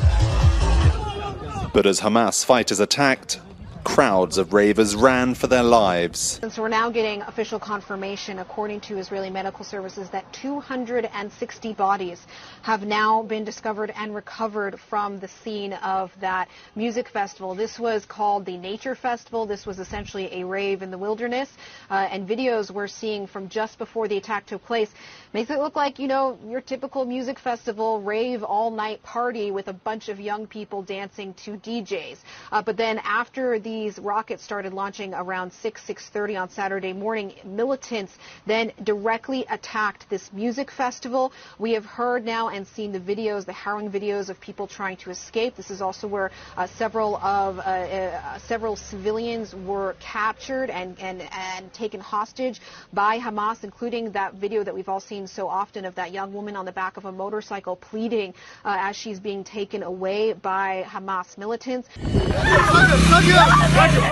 But 1.72 1.86
as 1.86 2.00
Hamas 2.00 2.44
fighters 2.44 2.80
attacked, 2.80 3.40
crowds 3.88 4.36
of 4.36 4.52
ravers 4.52 4.94
ran 4.94 5.34
for 5.34 5.46
their 5.46 5.62
lives. 5.62 6.38
And 6.42 6.52
so 6.52 6.60
we're 6.60 6.68
now 6.68 6.90
getting 6.90 7.22
official 7.22 7.58
confirmation, 7.58 8.38
according 8.38 8.80
to 8.82 8.98
Israeli 8.98 9.30
medical 9.30 9.64
services, 9.64 10.10
that 10.10 10.30
260 10.34 11.72
bodies 11.72 12.26
have 12.62 12.84
now 12.84 13.22
been 13.22 13.44
discovered 13.44 13.90
and 13.96 14.14
recovered 14.14 14.78
from 14.78 15.18
the 15.20 15.26
scene 15.26 15.72
of 15.72 16.12
that 16.20 16.48
music 16.76 17.08
festival. 17.08 17.54
This 17.54 17.78
was 17.78 18.04
called 18.04 18.44
the 18.44 18.58
Nature 18.58 18.94
Festival. 18.94 19.46
This 19.46 19.64
was 19.64 19.78
essentially 19.78 20.42
a 20.42 20.44
rave 20.44 20.82
in 20.82 20.90
the 20.90 20.98
wilderness. 20.98 21.48
Uh, 21.90 22.08
and 22.10 22.28
videos 22.28 22.70
we're 22.70 22.88
seeing 22.88 23.26
from 23.26 23.48
just 23.48 23.78
before 23.78 24.06
the 24.06 24.18
attack 24.18 24.44
took 24.44 24.64
place 24.66 24.90
makes 25.32 25.50
it 25.50 25.58
look 25.58 25.76
like, 25.76 25.98
you 25.98 26.08
know, 26.08 26.38
your 26.46 26.60
typical 26.60 27.04
music 27.04 27.38
festival, 27.38 28.00
rave 28.00 28.42
all 28.42 28.70
night 28.70 29.02
party 29.02 29.50
with 29.50 29.68
a 29.68 29.72
bunch 29.72 30.08
of 30.08 30.18
young 30.18 30.46
people 30.46 30.82
dancing 30.82 31.34
to 31.34 31.52
DJs. 31.52 32.18
Uh, 32.50 32.62
but 32.62 32.76
then 32.76 32.98
after 33.04 33.58
these 33.58 33.98
rockets 33.98 34.42
started 34.42 34.72
launching 34.72 35.14
around 35.14 35.52
6, 35.52 35.82
6.30 35.86 36.42
on 36.42 36.50
Saturday 36.50 36.92
morning, 36.92 37.34
militants 37.44 38.12
then 38.46 38.72
directly 38.82 39.44
attacked 39.50 40.08
this 40.08 40.32
music 40.32 40.70
festival. 40.70 41.32
We 41.58 41.72
have 41.72 41.84
heard 41.84 42.24
now 42.24 42.48
and 42.48 42.66
seen 42.66 42.92
the 42.92 43.00
videos, 43.00 43.44
the 43.44 43.52
harrowing 43.52 43.90
videos 43.90 44.28
of 44.28 44.40
people 44.40 44.66
trying 44.66 44.96
to 44.98 45.10
escape. 45.10 45.56
This 45.56 45.70
is 45.70 45.82
also 45.82 46.06
where 46.08 46.30
uh, 46.56 46.66
several 46.66 47.16
of 47.16 47.58
uh, 47.58 47.62
uh 47.62 48.38
several 48.38 48.76
civilians 48.76 49.54
were 49.54 49.94
captured 50.00 50.70
and, 50.70 50.98
and, 51.00 51.22
and 51.32 51.72
taken 51.72 52.00
hostage 52.00 52.60
by 52.92 53.18
Hamas, 53.18 53.64
including 53.64 54.12
that 54.12 54.34
video 54.34 54.64
that 54.64 54.74
we've 54.74 54.88
all 54.88 55.00
seen 55.00 55.17
so 55.26 55.48
often 55.48 55.84
of 55.84 55.94
that 55.96 56.12
young 56.12 56.32
woman 56.32 56.56
on 56.56 56.64
the 56.64 56.72
back 56.72 56.96
of 56.96 57.04
a 57.04 57.12
motorcycle 57.12 57.76
pleading 57.76 58.34
uh, 58.64 58.76
as 58.80 58.96
she's 58.96 59.20
being 59.20 59.44
taken 59.44 59.82
away 59.82 60.32
by 60.32 60.84
Hamas 60.86 61.36
militants. 61.36 61.88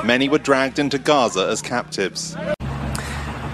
Many 0.05 0.29
were 0.29 0.39
dragged 0.39 0.79
into 0.79 0.99
Gaza 0.99 1.49
as 1.49 1.63
captives. 1.63 2.37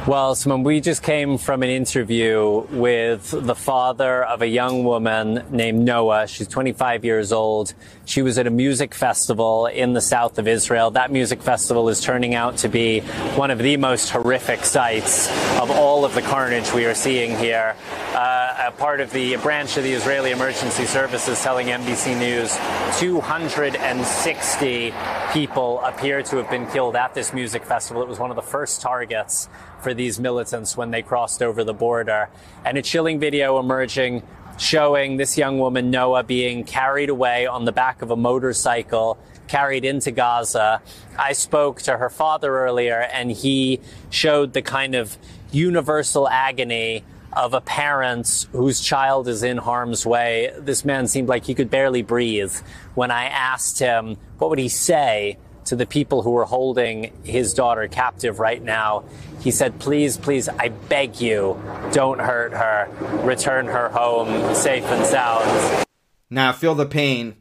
Well, 0.05 0.35
Simone, 0.35 0.65
we 0.65 0.81
just 0.81 1.05
came 1.05 1.39
from 1.39 1.63
an 1.63 1.69
interview 1.69 2.67
with 2.73 3.31
the 3.31 3.55
father 3.55 4.25
of 4.25 4.43
a 4.43 4.49
young 4.49 4.83
woman 4.83 5.45
named 5.53 5.85
Noah. 5.85 6.27
She's 6.27 6.49
25 6.49 7.05
years 7.05 7.31
old. 7.31 7.73
She 8.05 8.21
was 8.21 8.37
at 8.37 8.49
a 8.49 8.51
music 8.51 8.97
festival 8.97 9.67
in 9.67 9.93
the 9.93 10.01
south 10.01 10.41
of 10.41 10.49
Israel. 10.49 10.91
That 10.91 11.13
music 11.13 11.41
festival 11.41 11.89
is 11.89 12.01
turning 12.01 12.35
out 12.35 12.57
to 12.59 12.69
be 12.69 12.99
one 13.37 13.53
of 13.53 13.59
the 13.59 13.77
most 13.77 14.11
horrific 14.11 14.65
sights 14.65 15.29
of 15.61 15.71
all 15.71 16.05
of 16.05 16.17
the 16.17 16.23
carnage 16.23 16.73
we 16.73 16.85
are 16.85 16.97
seeing 16.97 17.39
here. 17.39 17.77
Uh, 18.13 18.42
a 18.67 18.71
part 18.71 19.01
of 19.01 19.11
the 19.11 19.35
branch 19.37 19.77
of 19.77 19.83
the 19.83 19.93
Israeli 19.93 20.31
Emergency 20.31 20.85
Services 20.85 21.43
telling 21.43 21.67
NBC 21.67 22.17
News 22.17 22.57
260 23.01 24.95
people 25.33 25.81
appear 25.81 26.23
to 26.23 26.37
have 26.37 26.49
been 26.49 26.69
killed 26.69 26.95
at 26.95 27.13
this 27.13 27.33
music 27.33 27.65
festival. 27.65 28.03
It 28.03 28.09
was 28.09 28.21
one 28.21 28.31
of 28.31 28.37
the 28.37 28.43
first 28.43 28.81
targets 28.81 29.49
for 29.81 29.95
these 29.95 30.21
militants 30.21 30.77
when 30.77 30.93
they 30.93 31.03
crossed 31.03 31.43
over 31.43 31.65
the 31.65 31.75
border. 31.75 32.29
And 32.65 32.79
a 32.79 32.83
chilling 32.83 33.19
video 33.19 33.59
emerging 33.59 34.23
showing 34.59 35.17
this 35.17 35.37
young 35.37 35.59
woman, 35.59 35.91
Noah, 35.91 36.23
being 36.23 36.63
carried 36.63 37.09
away 37.09 37.47
on 37.47 37.65
the 37.65 37.73
back 37.73 38.01
of 38.01 38.13
a 38.13 38.17
motorcycle, 38.17 39.19
carried 39.49 39.85
into 39.85 40.13
Gaza. 40.13 40.81
I 41.19 41.33
spoke 41.33 41.83
to 41.83 41.97
her 41.97 42.11
father 42.11 42.61
earlier, 42.61 43.01
and 43.01 43.33
he 43.33 43.81
showed 44.11 44.53
the 44.53 44.63
kind 44.63 44.95
of 44.95 45.19
universal 45.51 46.29
agony 46.29 47.03
of 47.33 47.55
a 47.55 47.61
parent 47.61 48.47
whose 48.53 48.81
child 48.81 49.29
is 49.29 49.43
in 49.43 49.59
harm's 49.59 50.05
way. 50.05 50.53
This 50.59 50.85
man 50.85 51.07
seemed 51.07 51.29
like 51.29 51.45
he 51.45 51.55
could 51.55 51.71
barely 51.71 52.03
breathe. 52.03 52.55
When 52.95 53.11
I 53.11 53.25
asked 53.25 53.79
him, 53.79 54.17
what 54.39 54.51
would 54.51 54.59
he 54.59 54.69
say 54.69 55.39
to 55.67 55.77
the 55.77 55.87
people 55.87 56.23
who 56.23 56.37
are 56.37 56.45
holding 56.45 57.13
his 57.25 57.55
daughter 57.55 57.89
captive 57.89 58.39
right 58.39 58.63
now. 58.63 59.05
He 59.41 59.51
said, 59.51 59.79
please, 59.79 60.17
please, 60.17 60.49
I 60.49 60.69
beg 60.69 61.21
you, 61.21 61.61
don't 61.93 62.21
hurt 62.21 62.53
her. 62.53 62.89
Return 63.25 63.67
her 63.67 63.89
home 63.89 64.55
safe 64.55 64.85
and 64.85 65.07
sound. 65.07 65.87
Now 66.31 66.51
I 66.51 66.53
feel 66.53 66.75
the 66.75 66.87
pain 66.87 67.37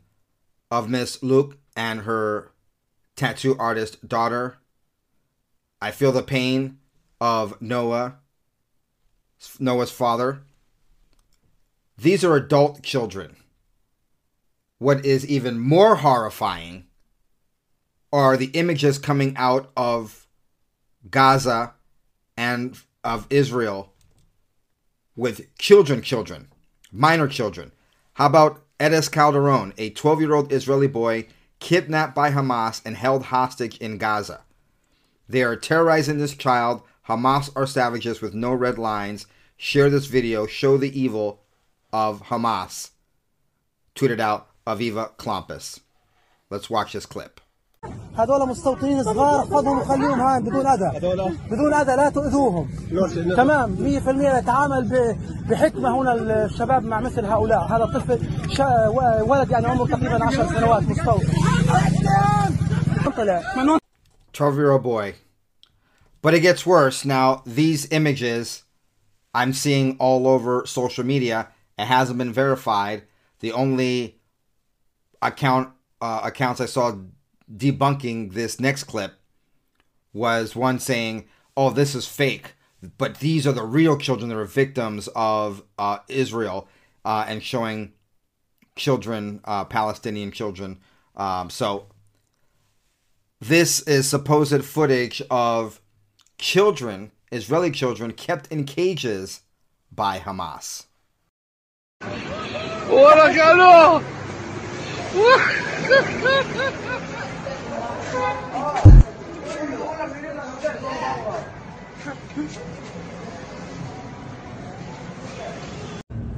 of 0.69 0.89
Miss 0.89 1.17
Louk 1.17 1.57
and 1.75 2.01
her 2.01 2.51
tattoo 3.15 3.55
artist 3.57 4.07
daughter. 4.07 4.57
I 5.81 5.91
feel 5.91 6.12
the 6.12 6.24
pain 6.24 6.79
of 7.19 7.60
Noah, 7.62 8.17
Noah's 9.60 9.91
father. 9.91 10.43
These 11.98 12.24
are 12.24 12.36
adult 12.36 12.83
children. 12.83 13.38
What 14.77 15.05
is 15.05 15.25
even 15.27 15.60
more 15.60 15.98
horrifying 15.98 16.88
are 18.12 18.36
the 18.36 18.48
images 18.48 18.98
coming 18.98 19.36
out 19.38 19.71
of 19.77 20.27
Gaza 21.10 21.74
and 22.36 22.77
of 23.03 23.27
Israel 23.29 23.93
with 25.15 25.55
children, 25.57 26.01
children, 26.01 26.48
minor 26.91 27.27
children. 27.27 27.71
How 28.13 28.25
about 28.25 28.63
Erez 28.79 29.12
Calderon, 29.12 29.74
a 29.77 29.91
12 29.91 30.21
year 30.21 30.33
old 30.33 30.51
Israeli 30.51 30.88
boy 30.88 31.27
kidnapped 31.60 32.15
by 32.15 32.31
Hamas 32.31 32.81
and 32.86 32.95
held 32.95 33.25
hostage 33.25 33.77
in 33.77 33.98
Gaza? 33.98 34.41
They 35.29 35.43
are 35.43 35.55
terrorizing 35.55 36.17
this 36.17 36.36
child. 36.36 36.81
Hamas 37.11 37.50
are 37.56 37.66
savages 37.66 38.20
with 38.20 38.35
no 38.35 38.52
red 38.52 38.78
lines. 38.78 39.26
Share 39.56 39.90
this 39.90 40.06
video. 40.06 40.46
Show 40.46 40.76
the 40.76 40.99
evil 40.99 41.40
of 41.92 42.23
Hamas. 42.25 42.90
Tweeted 43.94 44.20
out 44.20 44.49
Aviva 44.66 45.16
Klompus. 45.16 45.80
Let's 46.50 46.68
watch 46.68 46.92
this 46.92 47.06
clip. 47.06 47.40
هذول 48.18 48.49
مستوطنين 48.49 49.02
صغار 49.02 49.44
خذهم 49.44 49.78
وخليهم 49.78 50.20
هان 50.20 50.42
بدون 50.44 50.66
اذى 50.66 50.99
بدون 51.50 51.75
اذى 51.75 51.96
لا 51.96 52.08
تؤذوهم 52.08 52.68
تمام 53.37 53.76
100% 53.76 54.08
نتعامل 54.08 55.16
بحكمه 55.50 56.00
هنا 56.00 56.12
الشباب 56.44 56.85
مع 56.85 57.00
مثل 57.00 57.25
هؤلاء 57.25 57.61
هذا 57.61 57.85
طفل 57.87 58.20
ولد 59.30 59.50
يعني 59.50 59.66
عمره 59.66 59.87
تقريبا 59.87 60.25
10 60.25 60.46
سنوات 60.46 60.82
مستوطن 60.82 61.26
12 64.35 64.58
year 64.58 64.73
old 64.73 64.82
boy 64.82 65.14
but 66.21 66.33
it 66.33 66.41
gets 66.41 66.65
worse 66.65 67.05
now 67.05 67.41
these 67.45 67.91
images 67.91 68.63
i'm 69.33 69.53
seeing 69.53 69.95
all 69.97 70.27
over 70.27 70.65
social 70.65 71.03
media 71.03 71.47
it 71.77 71.85
hasn't 71.85 72.17
been 72.17 72.33
verified 72.33 73.03
the 73.39 73.51
only 73.51 74.19
account 75.21 75.69
uh, 76.01 76.21
accounts 76.23 76.61
i 76.61 76.65
saw 76.65 76.95
debunking 77.57 78.33
this 78.33 78.59
next 78.59 78.85
clip 78.85 79.13
was 80.13 80.55
one 80.55 80.79
saying, 80.79 81.25
"Oh, 81.55 81.69
this 81.69 81.95
is 81.95 82.07
fake." 82.07 82.55
But 82.97 83.19
these 83.19 83.45
are 83.45 83.51
the 83.51 83.63
real 83.63 83.97
children 83.97 84.29
that 84.29 84.37
are 84.37 84.45
victims 84.45 85.07
of 85.15 85.63
uh, 85.77 85.99
Israel, 86.07 86.67
uh, 87.05 87.25
and 87.27 87.43
showing 87.43 87.93
children, 88.75 89.41
uh, 89.45 89.65
Palestinian 89.65 90.31
children. 90.31 90.79
Um, 91.15 91.49
so 91.49 91.87
this 93.39 93.81
is 93.81 94.09
supposed 94.09 94.63
footage 94.65 95.21
of 95.29 95.80
children, 96.41 97.12
Israeli 97.31 97.71
children, 97.71 98.12
kept 98.12 98.51
in 98.51 98.65
cages 98.65 99.43
by 99.91 100.17
Hamas. 100.17 100.88
I 102.01 102.07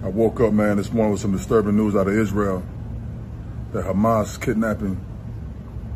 woke 0.09 0.41
up, 0.41 0.51
man, 0.51 0.75
this 0.77 0.91
morning 0.91 1.13
with 1.13 1.21
some 1.21 1.31
disturbing 1.31 1.77
news 1.77 1.95
out 1.95 2.09
of 2.09 2.13
Israel. 2.13 2.61
That 3.71 3.85
Hamas 3.85 4.37
kidnapping 4.39 5.03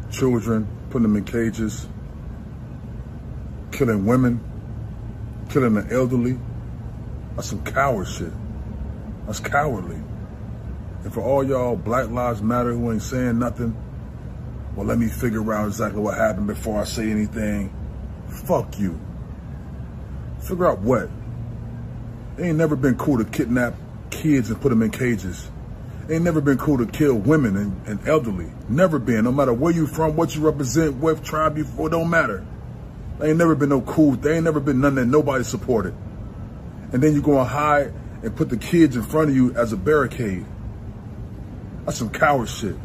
children, 0.09 0.67
putting 0.89 1.03
them 1.03 1.15
in 1.17 1.25
cages, 1.25 1.87
killing 3.77 4.07
women, 4.07 4.41
killing 5.49 5.75
the 5.75 5.93
elderly. 5.93 6.35
That's 7.35 7.49
some 7.49 7.63
coward 7.63 8.07
shit. 8.07 8.31
That's 9.27 9.39
cowardly. 9.39 10.01
And 11.03 11.13
for 11.13 11.21
all 11.21 11.43
y'all 11.43 11.75
Black 11.75 12.09
Lives 12.09 12.41
Matter 12.41 12.73
who 12.73 12.91
ain't 12.91 13.03
saying 13.03 13.37
nothing, 13.37 13.77
well, 14.75 14.87
let 14.87 14.97
me 14.97 15.07
figure 15.07 15.53
out 15.53 15.67
exactly 15.67 16.01
what 16.01 16.17
happened 16.17 16.47
before 16.47 16.81
I 16.81 16.85
say 16.85 17.11
anything. 17.11 17.71
Fuck 18.45 18.79
you. 18.79 18.99
Figure 20.39 20.65
out 20.65 20.79
what? 20.79 21.09
It 22.39 22.45
ain't 22.45 22.57
never 22.57 22.75
been 22.75 22.95
cool 22.95 23.19
to 23.19 23.25
kidnap 23.25 23.75
kids 24.09 24.49
and 24.49 24.59
put 24.59 24.69
them 24.69 24.81
in 24.81 24.89
cages. 24.89 25.51
It 26.09 26.15
ain't 26.15 26.23
never 26.23 26.41
been 26.41 26.57
cool 26.57 26.79
to 26.79 26.87
kill 26.87 27.13
women 27.13 27.55
and, 27.57 27.87
and 27.87 28.07
elderly. 28.07 28.51
Never 28.69 28.97
been. 28.97 29.25
No 29.25 29.31
matter 29.31 29.53
where 29.53 29.71
you 29.71 29.85
from, 29.85 30.15
what 30.15 30.35
you 30.35 30.41
represent, 30.41 30.95
what 30.95 31.23
tribe 31.23 31.59
you 31.59 31.63
for, 31.63 31.89
don't 31.89 32.09
matter. 32.09 32.43
There 33.19 33.29
ain't 33.29 33.37
never 33.37 33.55
been 33.55 33.69
no 33.69 33.81
cool. 33.81 34.11
There 34.11 34.33
ain't 34.33 34.43
never 34.43 34.59
been 34.59 34.81
none 34.81 34.95
that 34.95 35.05
nobody 35.05 35.43
supported. 35.43 35.95
And 36.91 37.01
then 37.01 37.13
you 37.13 37.21
go 37.21 37.39
and 37.39 37.47
hide 37.47 37.93
and 38.23 38.35
put 38.35 38.49
the 38.49 38.57
kids 38.57 38.95
in 38.95 39.03
front 39.03 39.29
of 39.29 39.35
you 39.35 39.53
as 39.55 39.73
a 39.73 39.77
barricade. 39.77 40.45
That's 41.85 41.97
some 41.97 42.09
coward 42.09 42.49
shit. 42.49 42.75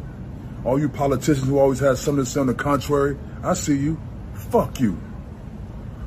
All 0.65 0.79
you 0.79 0.89
politicians 0.89 1.47
who 1.47 1.59
always 1.59 1.79
have 1.79 1.99
something 1.99 2.23
to 2.23 2.29
say 2.29 2.39
on 2.39 2.47
the 2.47 2.53
contrary, 2.53 3.17
I 3.43 3.53
see 3.53 3.77
you. 3.77 3.99
Fuck 4.33 4.79
you. 4.79 4.99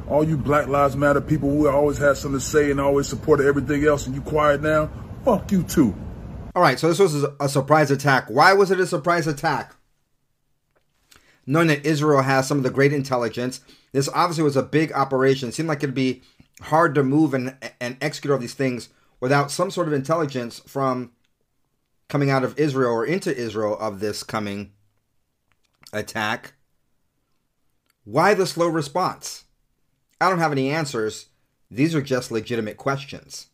All 0.08 0.24
you 0.24 0.36
Black 0.36 0.68
Lives 0.68 0.96
Matter 0.96 1.20
people 1.20 1.50
who 1.50 1.68
always 1.68 1.98
have 1.98 2.16
something 2.16 2.40
to 2.40 2.44
say 2.44 2.70
and 2.70 2.80
always 2.80 3.08
support 3.08 3.40
everything 3.40 3.84
else 3.84 4.06
and 4.06 4.14
you 4.14 4.22
quiet 4.22 4.62
now, 4.62 4.90
fuck 5.24 5.50
you 5.52 5.62
too. 5.62 5.94
All 6.54 6.62
right, 6.62 6.78
so 6.78 6.88
this 6.88 6.98
was 6.98 7.26
a 7.38 7.48
surprise 7.48 7.90
attack. 7.90 8.28
Why 8.28 8.54
was 8.54 8.70
it 8.70 8.80
a 8.80 8.86
surprise 8.86 9.26
attack? 9.26 9.74
Knowing 11.44 11.66
that 11.68 11.84
Israel 11.84 12.22
has 12.22 12.48
some 12.48 12.58
of 12.58 12.64
the 12.64 12.70
great 12.70 12.92
intelligence, 12.92 13.60
this 13.96 14.10
obviously 14.12 14.44
was 14.44 14.56
a 14.56 14.62
big 14.62 14.92
operation. 14.92 15.48
It 15.48 15.52
seemed 15.52 15.70
like 15.70 15.82
it'd 15.82 15.94
be 15.94 16.22
hard 16.60 16.94
to 16.96 17.02
move 17.02 17.32
and, 17.32 17.56
and 17.80 17.96
execute 18.02 18.30
all 18.30 18.38
these 18.38 18.52
things 18.52 18.90
without 19.20 19.50
some 19.50 19.70
sort 19.70 19.88
of 19.88 19.94
intelligence 19.94 20.60
from 20.66 21.12
coming 22.06 22.28
out 22.28 22.44
of 22.44 22.58
Israel 22.58 22.92
or 22.92 23.06
into 23.06 23.34
Israel 23.34 23.74
of 23.78 24.00
this 24.00 24.22
coming 24.22 24.72
attack. 25.94 26.52
Why 28.04 28.34
the 28.34 28.46
slow 28.46 28.68
response? 28.68 29.44
I 30.20 30.28
don't 30.28 30.40
have 30.40 30.52
any 30.52 30.70
answers. 30.70 31.28
These 31.70 31.94
are 31.94 32.02
just 32.02 32.30
legitimate 32.30 32.76
questions. 32.76 33.46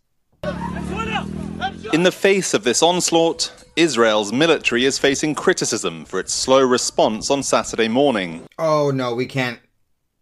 In 1.92 2.02
the 2.02 2.12
face 2.12 2.52
of 2.52 2.64
this 2.64 2.82
onslaught, 2.82 3.52
Israel's 3.76 4.32
military 4.32 4.87
is 4.87 4.99
facing 4.99 5.37
criticism 5.37 6.04
for 6.04 6.18
its 6.18 6.34
slow 6.34 6.62
response 6.62 7.30
on 7.30 7.44
Saturday 7.44 7.87
morning. 7.87 8.44
Oh 8.58 8.90
no, 8.90 9.14
we 9.14 9.26
can't 9.26 9.61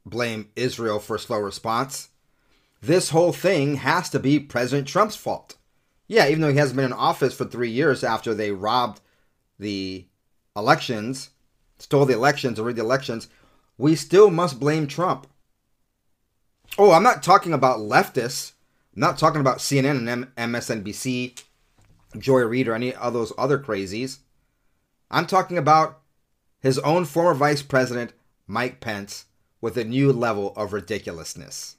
blame 0.05 0.51
Israel 0.57 0.99
for 0.99 1.19
slow 1.19 1.39
response. 1.39 2.09
This 2.81 3.11
whole 3.11 3.33
thing 3.33 3.77
has 3.77 4.09
to 4.11 4.19
be 4.19 4.41
President 4.41 4.89
Trump's 4.89 5.17
fault. 5.17 5.57
Yeah, 6.09 6.27
even 6.29 6.41
though 6.41 6.51
he 6.51 6.57
hasn't 6.57 6.77
been 6.77 6.87
in 6.87 6.93
office 6.93 7.35
for 7.35 7.45
three 7.45 7.71
years 7.71 8.03
after 8.03 8.35
they 8.35 8.51
robbed 8.51 9.01
the 9.59 10.07
elections, 10.57 11.31
stole 11.79 12.07
the 12.07 12.15
elections, 12.15 12.59
or 12.59 12.65
rigged 12.65 12.79
the 12.79 12.83
elections, 12.83 13.29
we 13.79 13.95
still 13.95 14.31
must 14.31 14.59
blame 14.59 14.87
Trump. 14.87 15.27
Oh, 16.79 16.93
I'm 16.93 17.03
not 17.03 17.23
talking 17.23 17.53
about 17.53 17.79
leftists. 17.79 18.53
I'm 18.95 19.01
not 19.01 19.19
talking 19.19 19.41
about 19.41 19.59
CNN 19.59 20.09
and 20.09 20.35
MSNBC, 20.37 21.43
Joy 22.19 22.41
Reid, 22.41 22.69
or 22.69 22.75
any 22.75 22.95
of 22.95 23.13
those 23.13 23.33
other 23.39 23.59
crazies. 23.59 24.19
I'm 25.11 25.27
talking 25.27 25.59
about 25.59 26.01
his 26.61 26.79
own 26.81 27.05
former 27.05 27.35
vice 27.35 27.63
president, 27.63 28.13
Mike 28.47 28.81
Pence, 28.81 29.27
with 29.61 29.77
a 29.77 29.85
new 29.85 30.13
level 30.13 30.53
of 30.57 30.73
ridiculousness. 30.73 31.77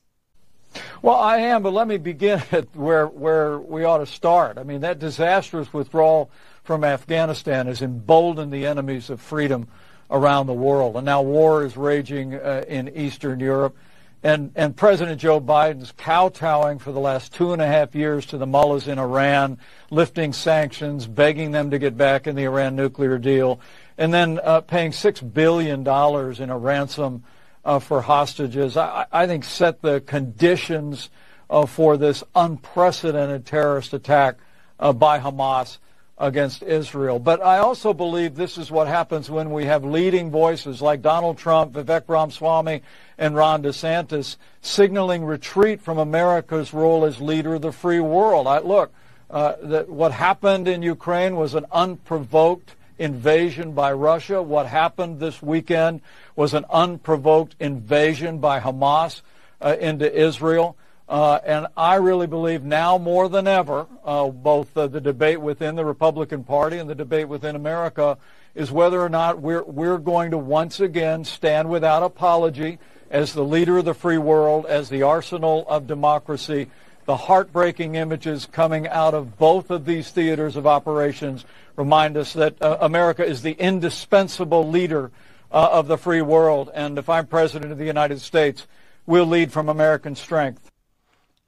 Well, 1.01 1.15
I 1.15 1.37
am, 1.37 1.63
but 1.63 1.73
let 1.73 1.87
me 1.87 1.97
begin 1.97 2.41
at 2.51 2.73
where 2.75 3.07
where 3.07 3.59
we 3.59 3.83
ought 3.83 3.99
to 3.99 4.05
start. 4.05 4.57
I 4.57 4.63
mean, 4.63 4.81
that 4.81 4.99
disastrous 4.99 5.73
withdrawal 5.73 6.29
from 6.63 6.83
Afghanistan 6.83 7.67
has 7.67 7.81
emboldened 7.81 8.53
the 8.53 8.65
enemies 8.65 9.09
of 9.09 9.19
freedom 9.19 9.67
around 10.09 10.47
the 10.47 10.53
world, 10.53 10.95
and 10.95 11.05
now 11.05 11.21
war 11.21 11.63
is 11.63 11.75
raging 11.75 12.35
uh, 12.35 12.63
in 12.67 12.89
Eastern 12.89 13.39
Europe. 13.39 13.75
And, 14.23 14.51
and 14.55 14.77
President 14.77 15.19
Joe 15.19 15.41
Biden's 15.41 15.91
kowtowing 15.93 16.77
for 16.77 16.91
the 16.91 16.99
last 16.99 17.33
two 17.33 17.53
and 17.53 17.61
a 17.61 17.65
half 17.65 17.95
years 17.95 18.23
to 18.27 18.37
the 18.37 18.45
mullahs 18.45 18.87
in 18.87 18.99
Iran, 18.99 19.57
lifting 19.89 20.31
sanctions, 20.31 21.07
begging 21.07 21.49
them 21.49 21.71
to 21.71 21.79
get 21.79 21.97
back 21.97 22.27
in 22.27 22.35
the 22.35 22.43
Iran 22.43 22.75
nuclear 22.75 23.17
deal, 23.17 23.59
and 23.97 24.13
then 24.13 24.39
uh, 24.43 24.61
paying 24.61 24.91
$6 24.91 25.33
billion 25.33 25.79
in 25.79 26.49
a 26.51 26.57
ransom 26.57 27.23
uh, 27.63 27.79
for 27.79 28.01
hostages, 28.01 28.77
I, 28.77 29.05
I, 29.11 29.27
think 29.27 29.43
set 29.43 29.81
the 29.81 30.01
conditions 30.01 31.09
uh, 31.49 31.65
for 31.65 31.97
this 31.97 32.23
unprecedented 32.35 33.45
terrorist 33.45 33.93
attack 33.93 34.37
uh, 34.79 34.93
by 34.93 35.19
Hamas 35.19 35.77
against 36.17 36.63
Israel. 36.63 37.19
But 37.19 37.41
I 37.41 37.57
also 37.57 37.93
believe 37.93 38.35
this 38.35 38.57
is 38.57 38.71
what 38.71 38.87
happens 38.87 39.29
when 39.29 39.51
we 39.51 39.65
have 39.65 39.83
leading 39.83 40.29
voices 40.29 40.81
like 40.81 41.01
Donald 41.01 41.37
Trump, 41.37 41.73
Vivek 41.73 42.03
Ramaswamy, 42.07 42.81
and 43.17 43.35
Ron 43.35 43.63
DeSantis 43.63 44.37
signaling 44.61 45.23
retreat 45.23 45.81
from 45.81 45.97
America's 45.97 46.73
role 46.73 47.05
as 47.05 47.19
leader 47.19 47.55
of 47.55 47.63
the 47.63 47.71
free 47.71 47.99
world. 47.99 48.47
I, 48.47 48.59
look, 48.59 48.93
uh, 49.29 49.55
that 49.63 49.89
what 49.89 50.11
happened 50.11 50.67
in 50.67 50.81
Ukraine 50.83 51.35
was 51.35 51.55
an 51.55 51.65
unprovoked 51.71 52.75
invasion 53.01 53.73
by 53.73 53.91
Russia. 53.91 54.41
What 54.41 54.67
happened 54.67 55.19
this 55.19 55.41
weekend 55.41 56.01
was 56.35 56.53
an 56.53 56.65
unprovoked 56.69 57.55
invasion 57.59 58.37
by 58.37 58.59
Hamas 58.59 59.21
uh, 59.59 59.75
into 59.79 60.07
Israel. 60.13 60.77
Uh, 61.09 61.39
and 61.43 61.67
I 61.75 61.95
really 61.95 62.27
believe 62.27 62.63
now 62.63 62.97
more 62.97 63.27
than 63.27 63.47
ever, 63.47 63.87
uh, 64.05 64.27
both 64.27 64.77
uh, 64.77 64.87
the 64.87 65.01
debate 65.01 65.41
within 65.41 65.75
the 65.75 65.83
Republican 65.83 66.43
Party 66.43 66.77
and 66.77 66.89
the 66.89 66.95
debate 66.95 67.27
within 67.27 67.55
America 67.55 68.17
is 68.53 68.71
whether 68.71 69.01
or 69.01 69.09
not 69.09 69.41
we're, 69.41 69.63
we're 69.63 69.97
going 69.97 70.31
to 70.31 70.37
once 70.37 70.79
again 70.79 71.25
stand 71.25 71.69
without 71.69 72.03
apology 72.03 72.79
as 73.09 73.33
the 73.33 73.43
leader 73.43 73.79
of 73.79 73.85
the 73.85 73.93
free 73.93 74.17
world, 74.17 74.65
as 74.67 74.89
the 74.89 75.01
arsenal 75.01 75.65
of 75.67 75.87
democracy. 75.87 76.67
The 77.05 77.17
heartbreaking 77.17 77.95
images 77.95 78.45
coming 78.45 78.87
out 78.87 79.13
of 79.13 79.37
both 79.37 79.71
of 79.71 79.85
these 79.85 80.11
theaters 80.11 80.55
of 80.55 80.67
operations 80.67 81.45
remind 81.75 82.17
us 82.17 82.33
that 82.33 82.61
uh, 82.61 82.77
America 82.81 83.25
is 83.25 83.41
the 83.41 83.53
indispensable 83.53 84.67
leader 84.67 85.11
uh, 85.51 85.69
of 85.71 85.87
the 85.87 85.97
free 85.97 86.21
world. 86.21 86.69
And 86.73 86.97
if 86.97 87.09
I'm 87.09 87.27
president 87.27 87.71
of 87.71 87.77
the 87.77 87.85
United 87.85 88.21
States, 88.21 88.67
we'll 89.05 89.25
lead 89.25 89.51
from 89.51 89.69
American 89.69 90.15
strength. 90.15 90.71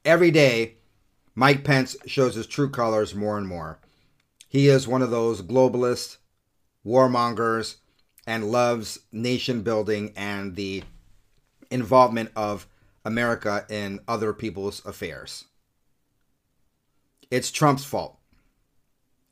Every 0.06 0.32
day, 0.32 0.76
Mike 1.36 1.64
Pence 1.64 1.96
shows 2.06 2.36
his 2.36 2.48
true 2.48 2.70
colors 2.70 3.16
more 3.16 3.38
and 3.38 3.48
more. 3.48 3.80
He 4.48 4.68
is 4.68 4.88
one 4.88 5.02
of 5.02 5.10
those 5.10 5.42
globalist 5.42 6.18
warmongers 6.86 7.78
and 8.28 8.52
loves 8.52 9.00
nation 9.12 9.62
building 9.62 10.14
and 10.16 10.56
the 10.56 10.84
involvement 11.72 12.32
of 12.36 12.68
America 13.04 13.66
in 13.70 14.00
other 14.08 14.34
people's 14.34 14.86
affairs. 14.86 15.46
It's 17.32 17.52
Trump's 17.52 17.84
fault. 17.84 18.18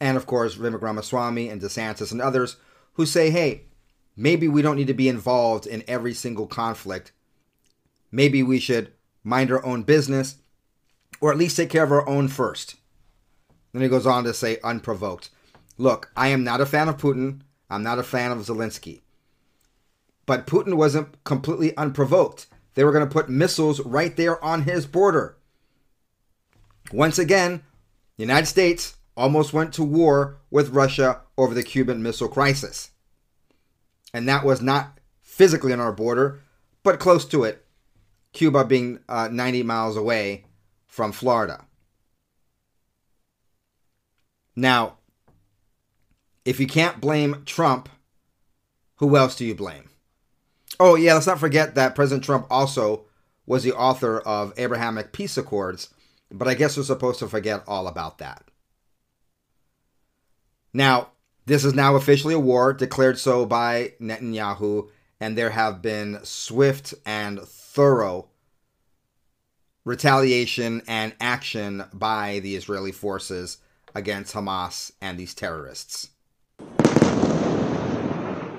And 0.02 0.18
of 0.18 0.26
course, 0.26 0.56
Vivek 0.56 0.82
Ramaswamy 0.82 1.48
and 1.48 1.62
DeSantis 1.62 2.12
and 2.12 2.20
others 2.20 2.58
who 2.94 3.06
say, 3.06 3.30
hey, 3.30 3.66
maybe 4.18 4.48
we 4.48 4.64
don't 4.64 4.76
need 4.76 4.88
to 4.88 4.96
be 4.96 5.08
involved 5.08 5.68
in 5.68 5.84
every 5.88 6.16
single 6.16 6.48
conflict. 6.48 7.12
Maybe 8.12 8.42
we 8.42 8.60
should 8.60 8.92
mind 9.24 9.52
our 9.52 9.64
own 9.64 9.84
business 9.84 10.38
or 11.22 11.32
at 11.32 11.38
least 11.38 11.56
take 11.56 11.70
care 11.70 11.84
of 11.84 11.92
our 11.92 12.10
own 12.10 12.28
first. 12.30 12.78
Then 13.74 13.84
he 13.84 13.88
goes 13.88 14.08
on 14.08 14.24
to 14.24 14.34
say, 14.34 14.58
unprovoked. 14.64 15.30
Look, 15.78 16.12
I 16.18 16.30
am 16.30 16.44
not 16.44 16.62
a 16.62 16.66
fan 16.66 16.90
of 16.90 16.98
Putin. 16.98 17.42
I'm 17.70 17.84
not 17.84 18.00
a 18.00 18.04
fan 18.04 18.32
of 18.32 18.40
Zelensky. 18.40 19.02
But 20.26 20.48
Putin 20.48 20.74
wasn't 20.74 21.24
completely 21.24 21.78
unprovoked. 21.78 22.48
They 22.74 22.84
were 22.84 22.92
going 22.92 23.08
to 23.08 23.14
put 23.14 23.30
missiles 23.30 23.80
right 23.82 24.18
there 24.18 24.44
on 24.44 24.64
his 24.64 24.88
border. 24.88 25.38
Once 26.92 27.20
again, 27.20 27.62
the 28.18 28.24
United 28.24 28.48
States 28.48 28.98
almost 29.22 29.54
went 29.54 29.74
to 29.74 29.84
war 29.84 30.40
with 30.50 30.70
Russia 30.70 31.22
over 31.38 31.54
the 31.54 31.64
Cuban 31.64 32.02
Missile 32.04 32.28
Crisis 32.28 32.92
and 34.14 34.28
that 34.28 34.46
was 34.46 34.62
not 34.62 35.00
physically 35.22 35.74
on 35.74 35.80
our 35.80 35.92
border, 35.92 36.42
but 36.84 37.00
close 37.00 37.26
to 37.26 37.44
it, 37.44 37.66
Cuba 38.34 38.66
being 38.66 39.00
uh, 39.08 39.30
90 39.32 39.64
miles 39.64 39.98
away 39.98 40.46
from 40.88 41.12
Florida. 41.12 41.66
Now, 44.56 44.98
if 46.44 46.60
you 46.60 46.68
can't 46.68 47.00
blame 47.00 47.44
Trump, 47.46 47.90
who 48.96 49.16
else 49.16 49.36
do 49.36 49.46
you 49.46 49.56
blame? 49.56 49.90
Oh, 50.80 50.96
yeah, 50.96 51.14
let's 51.14 51.28
not 51.28 51.40
forget 51.40 51.76
that 51.76 51.96
President 51.96 52.24
Trump 52.24 52.48
also 52.50 53.06
was 53.46 53.64
the 53.64 53.74
author 53.74 54.20
of 54.20 54.54
Abrahamic 54.58 55.12
Peace 55.12 55.38
Accords, 55.38 55.94
but 56.32 56.48
I 56.48 56.54
guess 56.54 56.78
we're 56.78 56.84
supposed 56.84 57.20
to 57.20 57.28
forget 57.28 57.64
all 57.68 57.88
about 57.88 58.18
that. 58.18 58.44
Now, 60.74 61.10
this 61.46 61.66
is 61.66 61.74
now 61.74 61.96
officially 61.96 62.34
a 62.34 62.40
war 62.40 62.72
declared 62.74 63.20
so 63.20 63.46
by 63.46 63.94
Netanyahu, 64.00 64.90
and 65.20 65.38
there 65.38 65.50
have 65.50 65.82
been 65.82 66.20
swift 66.24 66.94
and 67.06 67.42
thorough 67.42 68.28
retaliation 69.84 70.82
and 70.88 71.14
action 71.20 71.84
by 71.94 72.40
the 72.40 72.56
Israeli 72.56 72.92
forces 72.92 73.58
against 73.94 74.34
Hamas 74.34 74.92
and 75.02 75.18
these 75.18 75.34
terrorists. 75.34 76.10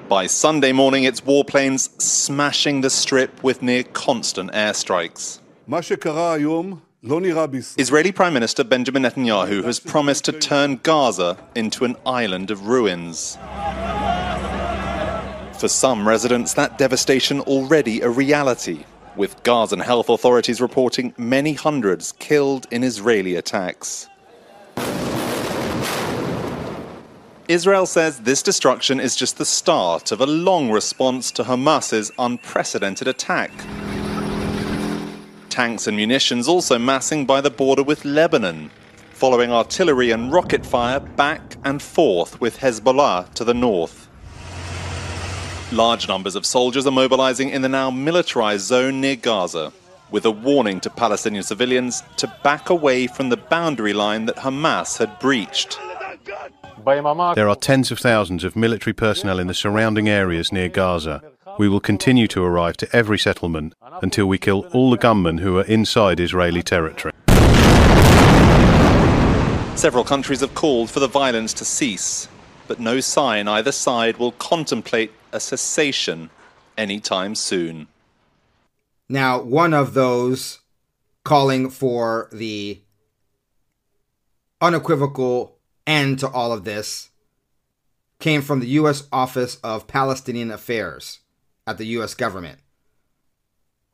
By 0.09 0.27
Sunday 0.27 0.73
morning, 0.73 1.05
it's 1.05 1.23
warplanes 1.23 1.99
smashing 2.01 2.83
the 2.83 2.91
strip 2.91 3.43
with 3.43 3.63
near 3.63 3.85
constant 3.85 4.53
airstrikes. 4.53 5.39
Israeli 7.79 8.13
Prime 8.13 8.33
Minister 8.33 8.63
Benjamin 8.63 9.03
Netanyahu 9.03 9.65
has 9.65 9.81
promised 9.81 10.25
to 10.27 10.33
turn 10.33 10.79
Gaza 10.85 11.37
into 11.57 11.85
an 11.85 11.97
island 12.07 12.53
of 12.53 12.69
ruins. 12.69 13.35
For 15.59 15.67
some 15.67 16.07
residents, 16.07 16.55
that 16.55 16.79
devastation 16.79 17.41
already 17.41 18.03
a 18.03 18.09
reality, 18.09 18.85
with 19.17 19.43
Gazan 19.43 19.81
health 19.81 20.11
authorities 20.11 20.61
reporting 20.61 21.13
many 21.19 21.55
hundreds 21.55 22.13
killed 22.21 22.69
in 22.71 22.85
Israeli 22.85 23.35
attacks. 23.35 24.09
Israel 27.49 27.87
says 27.87 28.21
this 28.21 28.45
destruction 28.45 29.01
is 29.01 29.17
just 29.17 29.39
the 29.39 29.45
start 29.45 30.13
of 30.13 30.21
a 30.21 30.27
long 30.27 30.71
response 30.71 31.33
to 31.33 31.43
Hamas's 31.43 32.13
unprecedented 32.21 33.09
attack. 33.09 33.51
Tanks 35.53 35.87
and 35.87 35.99
munitions 35.99 36.49
also 36.49 36.79
massing 36.79 37.27
by 37.27 37.43
the 37.43 37.51
border 37.51 37.83
with 37.83 38.07
Lebanon, 38.07 38.71
following 39.13 39.53
artillery 39.53 40.11
and 40.11 40.33
rocket 40.33 40.65
fire 40.65 40.99
back 40.99 41.59
and 41.63 41.83
forth 41.83 42.41
with 42.41 42.57
Hezbollah 42.57 43.35
to 43.35 43.45
the 43.45 43.53
north. 43.53 44.09
Large 45.71 46.09
numbers 46.09 46.37
of 46.37 46.47
soldiers 46.47 46.87
are 46.87 46.91
mobilizing 46.91 47.51
in 47.51 47.61
the 47.61 47.69
now 47.69 47.91
militarized 47.91 48.65
zone 48.65 49.03
near 49.03 49.15
Gaza, 49.15 49.75
with 50.11 50.25
a 50.25 50.31
warning 50.31 50.81
to 50.81 50.89
Palestinian 50.89 51.43
civilians 51.43 52.03
to 52.17 52.35
back 52.43 52.71
away 52.71 53.07
from 53.07 53.29
the 53.29 53.37
boundary 53.37 53.93
line 53.93 54.25
that 54.25 54.37
Hamas 54.37 54.97
had 54.97 55.19
breached. 55.19 55.79
There 56.87 57.51
are 57.51 57.57
tens 57.57 57.91
of 57.91 57.99
thousands 57.99 58.43
of 58.43 58.57
military 58.57 58.95
personnel 58.95 59.39
in 59.39 59.49
the 59.49 59.55
surrounding 59.55 60.09
areas 60.09 60.51
near 60.51 60.71
Gaza. 60.71 61.23
We 61.59 61.69
will 61.69 61.81
continue 61.81 62.27
to 62.29 62.43
arrive 62.43 62.77
to 62.79 62.97
every 62.97 63.19
settlement 63.19 63.75
until 64.01 64.27
we 64.27 64.39
kill 64.39 64.67
all 64.73 64.91
the 64.91 64.97
gunmen 64.97 65.39
who 65.39 65.59
are 65.59 65.65
inside 65.65 66.21
Israeli 66.21 66.63
territory. 66.63 67.13
Several 69.77 70.05
countries 70.05 70.41
have 70.41 70.55
called 70.55 70.91
for 70.91 71.01
the 71.01 71.09
violence 71.09 71.53
to 71.55 71.65
cease, 71.65 72.29
but 72.69 72.79
no 72.79 73.01
sign 73.01 73.49
either 73.49 73.73
side 73.73 74.19
will 74.19 74.33
contemplate 74.33 75.13
a 75.33 75.41
cessation 75.41 76.31
anytime 76.79 77.35
soon. 77.35 77.89
Now, 79.09 79.41
one 79.41 79.75
of 79.75 79.95
those 79.95 80.61
calling 81.25 81.69
for 81.71 82.29
the 82.33 82.81
unequivocal 84.61 85.59
end 85.87 86.21
to 86.21 86.29
all 86.29 86.53
of 86.53 86.65
this 86.65 87.11
came 88.21 88.41
from 88.41 88.61
the 88.61 88.69
U.S. 88.69 89.09
Office 89.13 89.57
of 89.65 89.89
Palestinian 89.89 90.51
Affairs 90.51 91.19
at 91.67 91.79
the 91.79 91.87
U.S. 91.87 92.15
government, 92.15 92.59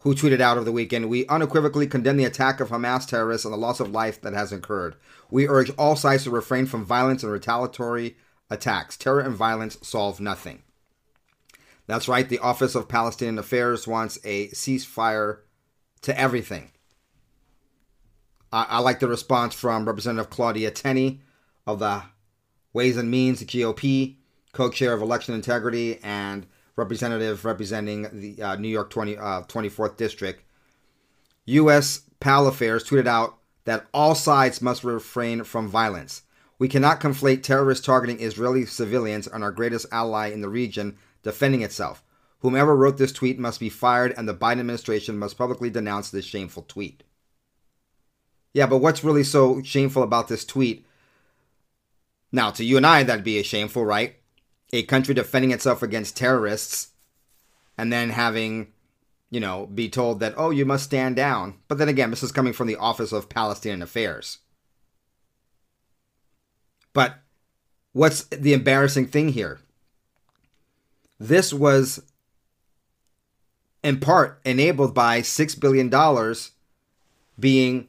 who 0.00 0.14
tweeted 0.14 0.40
out 0.40 0.56
over 0.56 0.64
the 0.64 0.72
weekend 0.72 1.08
We 1.08 1.26
unequivocally 1.26 1.86
condemn 1.86 2.16
the 2.16 2.24
attack 2.24 2.60
of 2.60 2.70
Hamas 2.70 3.06
terrorists 3.06 3.44
and 3.44 3.52
the 3.52 3.58
loss 3.58 3.80
of 3.80 3.90
life 3.90 4.20
that 4.22 4.34
has 4.34 4.52
occurred. 4.52 4.96
We 5.30 5.48
urge 5.48 5.70
all 5.76 5.96
sides 5.96 6.24
to 6.24 6.30
refrain 6.30 6.66
from 6.66 6.84
violence 6.84 7.22
and 7.22 7.32
retaliatory 7.32 8.16
attacks. 8.50 8.96
Terror 8.96 9.20
and 9.20 9.34
violence 9.34 9.78
solve 9.82 10.20
nothing. 10.20 10.62
That's 11.86 12.08
right, 12.08 12.28
the 12.28 12.38
Office 12.38 12.74
of 12.74 12.88
Palestinian 12.88 13.38
Affairs 13.38 13.86
wants 13.86 14.18
a 14.22 14.48
ceasefire 14.48 15.38
to 16.02 16.18
everything. 16.18 16.70
I, 18.52 18.66
I 18.68 18.78
like 18.80 19.00
the 19.00 19.08
response 19.08 19.54
from 19.54 19.86
Representative 19.86 20.30
Claudia 20.30 20.70
Tenney 20.70 21.22
of 21.66 21.78
the 21.78 22.02
Ways 22.72 22.96
and 22.96 23.10
Means, 23.10 23.40
the 23.40 23.46
GOP, 23.46 24.16
co 24.52 24.70
chair 24.70 24.92
of 24.92 25.00
Election 25.00 25.34
Integrity, 25.34 25.98
and 26.02 26.46
representative 26.78 27.44
representing 27.44 28.08
the 28.12 28.42
uh, 28.42 28.56
New 28.56 28.68
York 28.68 28.88
20, 28.90 29.18
uh, 29.18 29.42
24th 29.42 29.96
District. 29.96 30.42
U.S. 31.46 32.02
PAL 32.20 32.46
Affairs 32.46 32.84
tweeted 32.84 33.06
out 33.06 33.38
that 33.64 33.86
all 33.92 34.14
sides 34.14 34.62
must 34.62 34.84
refrain 34.84 35.44
from 35.44 35.68
violence. 35.68 36.22
We 36.58 36.68
cannot 36.68 37.00
conflate 37.00 37.42
terrorists 37.42 37.84
targeting 37.84 38.20
Israeli 38.20 38.64
civilians 38.64 39.26
and 39.26 39.44
our 39.44 39.52
greatest 39.52 39.86
ally 39.92 40.28
in 40.28 40.40
the 40.40 40.48
region 40.48 40.96
defending 41.22 41.62
itself. 41.62 42.02
Whomever 42.40 42.76
wrote 42.76 42.98
this 42.98 43.12
tweet 43.12 43.38
must 43.38 43.60
be 43.60 43.68
fired, 43.68 44.14
and 44.16 44.28
the 44.28 44.34
Biden 44.34 44.60
administration 44.60 45.18
must 45.18 45.36
publicly 45.36 45.70
denounce 45.70 46.10
this 46.10 46.24
shameful 46.24 46.64
tweet. 46.68 47.02
Yeah, 48.54 48.66
but 48.66 48.78
what's 48.78 49.04
really 49.04 49.24
so 49.24 49.60
shameful 49.62 50.02
about 50.02 50.28
this 50.28 50.44
tweet? 50.44 50.86
Now, 52.30 52.50
to 52.52 52.64
you 52.64 52.76
and 52.76 52.86
I, 52.86 53.02
that'd 53.02 53.24
be 53.24 53.38
a 53.38 53.42
shameful, 53.42 53.84
right? 53.84 54.16
A 54.72 54.82
country 54.82 55.14
defending 55.14 55.50
itself 55.50 55.82
against 55.82 56.16
terrorists 56.16 56.88
and 57.76 57.92
then 57.92 58.10
having, 58.10 58.72
you 59.30 59.40
know, 59.40 59.66
be 59.66 59.88
told 59.88 60.20
that, 60.20 60.34
oh, 60.36 60.50
you 60.50 60.66
must 60.66 60.84
stand 60.84 61.16
down. 61.16 61.54
But 61.68 61.78
then 61.78 61.88
again, 61.88 62.10
this 62.10 62.22
is 62.22 62.32
coming 62.32 62.52
from 62.52 62.66
the 62.66 62.76
Office 62.76 63.12
of 63.12 63.28
Palestinian 63.28 63.82
Affairs. 63.82 64.38
But 66.92 67.16
what's 67.92 68.24
the 68.24 68.52
embarrassing 68.52 69.06
thing 69.06 69.30
here? 69.30 69.60
This 71.20 71.52
was 71.52 72.02
in 73.82 74.00
part 74.00 74.40
enabled 74.44 74.94
by 74.94 75.20
$6 75.20 75.60
billion 75.60 76.34
being 77.38 77.88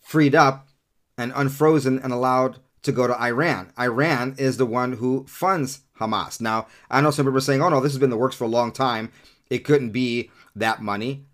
freed 0.00 0.34
up 0.34 0.68
and 1.16 1.32
unfrozen 1.34 1.98
and 1.98 2.12
allowed 2.12 2.58
to 2.84 2.92
go 2.92 3.06
to 3.06 3.20
Iran. 3.20 3.72
Iran 3.78 4.34
is 4.38 4.56
the 4.56 4.66
one 4.66 4.94
who 4.94 5.26
funds 5.26 5.80
Hamas. 5.98 6.40
Now, 6.40 6.66
I 6.90 7.00
know 7.00 7.10
some 7.10 7.26
people 7.26 7.38
are 7.38 7.42
saying, 7.42 7.62
oh 7.62 7.68
no, 7.68 7.80
this 7.80 7.92
has 7.92 7.98
been 7.98 8.10
the 8.10 8.16
works 8.16 8.36
for 8.36 8.44
a 8.44 8.48
long 8.48 8.72
time. 8.72 9.10
It 9.50 9.64
couldn't 9.64 9.90
be 9.90 10.30
that 10.54 10.82
money. 10.82 11.24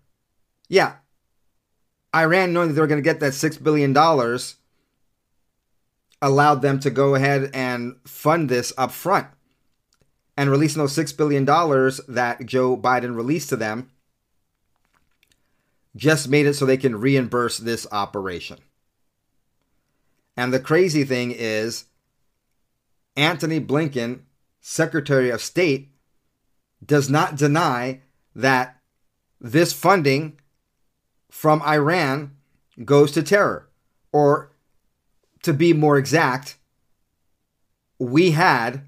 Yeah. 0.67 0.95
Iran, 2.15 2.53
knowing 2.53 2.69
that 2.69 2.73
they 2.73 2.81
were 2.81 2.87
going 2.87 3.01
to 3.01 3.09
get 3.09 3.19
that 3.21 3.33
$6 3.33 3.63
billion, 3.63 3.95
allowed 6.21 6.61
them 6.61 6.79
to 6.79 6.89
go 6.89 7.15
ahead 7.15 7.49
and 7.53 7.95
fund 8.05 8.49
this 8.49 8.73
up 8.77 8.91
front 8.91 9.27
and 10.37 10.49
releasing 10.49 10.79
those 10.81 10.95
$6 10.95 11.15
billion 11.15 11.45
that 11.45 12.45
Joe 12.45 12.77
Biden 12.77 13.15
released 13.15 13.49
to 13.49 13.55
them 13.55 13.89
just 15.95 16.29
made 16.29 16.45
it 16.45 16.53
so 16.53 16.65
they 16.65 16.77
can 16.77 16.99
reimburse 16.99 17.57
this 17.57 17.85
operation. 17.91 18.57
And 20.41 20.51
the 20.51 20.59
crazy 20.59 21.03
thing 21.03 21.29
is, 21.29 21.85
Anthony 23.15 23.59
Blinken, 23.59 24.21
Secretary 24.59 25.29
of 25.29 25.39
State, 25.39 25.91
does 26.83 27.11
not 27.11 27.35
deny 27.35 28.01
that 28.33 28.81
this 29.39 29.71
funding 29.71 30.39
from 31.29 31.61
Iran 31.61 32.37
goes 32.83 33.11
to 33.11 33.21
terror. 33.21 33.69
Or, 34.11 34.51
to 35.43 35.53
be 35.53 35.73
more 35.73 35.99
exact, 35.99 36.57
we 37.99 38.31
had 38.31 38.87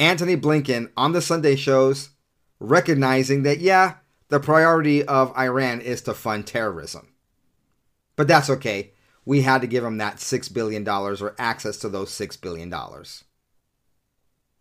Anthony 0.00 0.36
Blinken 0.36 0.90
on 0.96 1.12
the 1.12 1.22
Sunday 1.22 1.54
shows 1.54 2.10
recognizing 2.58 3.44
that, 3.44 3.60
yeah, 3.60 3.98
the 4.30 4.40
priority 4.40 5.04
of 5.04 5.32
Iran 5.38 5.80
is 5.80 6.02
to 6.02 6.12
fund 6.12 6.44
terrorism. 6.44 7.12
But 8.16 8.26
that's 8.26 8.50
okay. 8.50 8.90
We 9.26 9.42
had 9.42 9.60
to 9.60 9.66
give 9.66 9.84
him 9.84 9.98
that 9.98 10.16
$6 10.16 10.54
billion 10.54 10.88
or 10.88 11.34
access 11.38 11.76
to 11.78 11.90
those 11.90 12.10
$6 12.10 12.40
billion. 12.40 12.72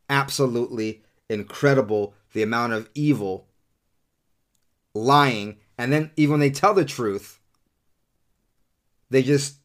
Absolutely 0.09 1.03
incredible 1.29 2.13
the 2.33 2.43
amount 2.43 2.73
of 2.73 2.89
evil, 2.93 3.47
lying, 4.93 5.57
and 5.77 5.93
then 5.93 6.11
even 6.17 6.31
when 6.31 6.39
they 6.41 6.49
tell 6.49 6.73
the 6.73 6.83
truth, 6.83 7.39
they 9.09 9.23
just 9.23 9.55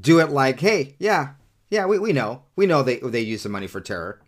do 0.00 0.20
it 0.20 0.30
like, 0.30 0.60
hey, 0.60 0.94
yeah, 1.00 1.32
yeah, 1.70 1.86
we, 1.86 1.98
we 1.98 2.12
know. 2.12 2.44
We 2.54 2.66
know 2.66 2.84
they, 2.84 2.98
they 2.98 3.22
use 3.22 3.42
the 3.42 3.48
money 3.48 3.66
for 3.66 3.80
terror 3.80 4.20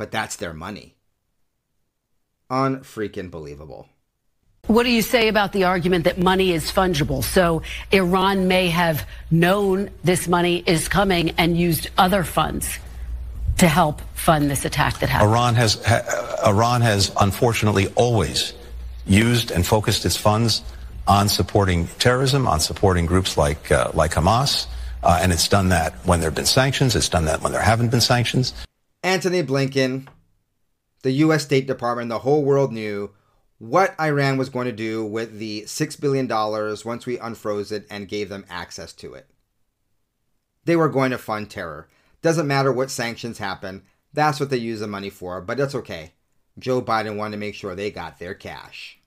but 0.00 0.10
that's 0.10 0.36
their 0.36 0.54
money. 0.54 0.96
Unfreaking 2.48 3.28
believable. 3.28 3.90
What 4.70 4.84
do 4.84 4.92
you 4.92 5.02
say 5.02 5.26
about 5.26 5.50
the 5.50 5.64
argument 5.64 6.04
that 6.04 6.16
money 6.16 6.52
is 6.52 6.70
fungible? 6.70 7.24
So 7.24 7.62
Iran 7.90 8.46
may 8.46 8.68
have 8.68 9.04
known 9.28 9.90
this 10.04 10.28
money 10.28 10.62
is 10.64 10.86
coming 10.86 11.30
and 11.30 11.58
used 11.58 11.90
other 11.98 12.22
funds 12.22 12.78
to 13.58 13.66
help 13.66 14.00
fund 14.14 14.48
this 14.48 14.64
attack 14.64 15.00
that 15.00 15.08
happened. 15.08 15.32
Iran 15.32 15.56
has 15.56 15.84
ha, 15.84 16.46
Iran 16.46 16.82
has 16.82 17.10
unfortunately 17.20 17.88
always 17.96 18.54
used 19.06 19.50
and 19.50 19.66
focused 19.66 20.04
its 20.04 20.16
funds 20.16 20.62
on 21.08 21.28
supporting 21.28 21.88
terrorism, 21.98 22.46
on 22.46 22.60
supporting 22.60 23.06
groups 23.06 23.36
like 23.36 23.72
uh, 23.72 23.90
like 23.92 24.12
Hamas, 24.12 24.68
uh, 25.02 25.18
and 25.20 25.32
it's 25.32 25.48
done 25.48 25.70
that 25.70 25.94
when 26.06 26.20
there 26.20 26.30
have 26.30 26.36
been 26.36 26.46
sanctions. 26.46 26.94
It's 26.94 27.08
done 27.08 27.24
that 27.24 27.42
when 27.42 27.50
there 27.50 27.60
haven't 27.60 27.90
been 27.90 28.00
sanctions. 28.00 28.54
Anthony 29.02 29.42
Blinken, 29.42 30.06
the 31.02 31.10
U.S. 31.26 31.42
State 31.42 31.66
Department, 31.66 32.08
the 32.08 32.20
whole 32.20 32.44
world 32.44 32.72
knew 32.72 33.10
what 33.60 33.94
Iran 34.00 34.38
was 34.38 34.48
going 34.48 34.64
to 34.64 34.72
do 34.72 35.04
with 35.04 35.38
the 35.38 35.64
$6 35.66 36.00
billion 36.00 36.26
once 36.26 37.04
we 37.04 37.18
unfroze 37.18 37.70
it 37.70 37.86
and 37.90 38.08
gave 38.08 38.30
them 38.30 38.46
access 38.48 38.94
to 38.94 39.12
it. 39.12 39.26
They 40.64 40.76
were 40.76 40.88
going 40.88 41.10
to 41.10 41.18
fund 41.18 41.50
terror. 41.50 41.86
Doesn't 42.22 42.46
matter 42.46 42.72
what 42.72 42.90
sanctions 42.90 43.36
happen, 43.36 43.82
that's 44.14 44.40
what 44.40 44.48
they 44.48 44.56
use 44.56 44.80
the 44.80 44.86
money 44.86 45.10
for, 45.10 45.42
but 45.42 45.58
that's 45.58 45.74
okay. 45.74 46.14
Joe 46.58 46.80
Biden 46.80 47.16
wanted 47.16 47.32
to 47.32 47.36
make 47.40 47.54
sure 47.54 47.74
they 47.74 47.90
got 47.90 48.18
their 48.18 48.34
cash. 48.34 48.98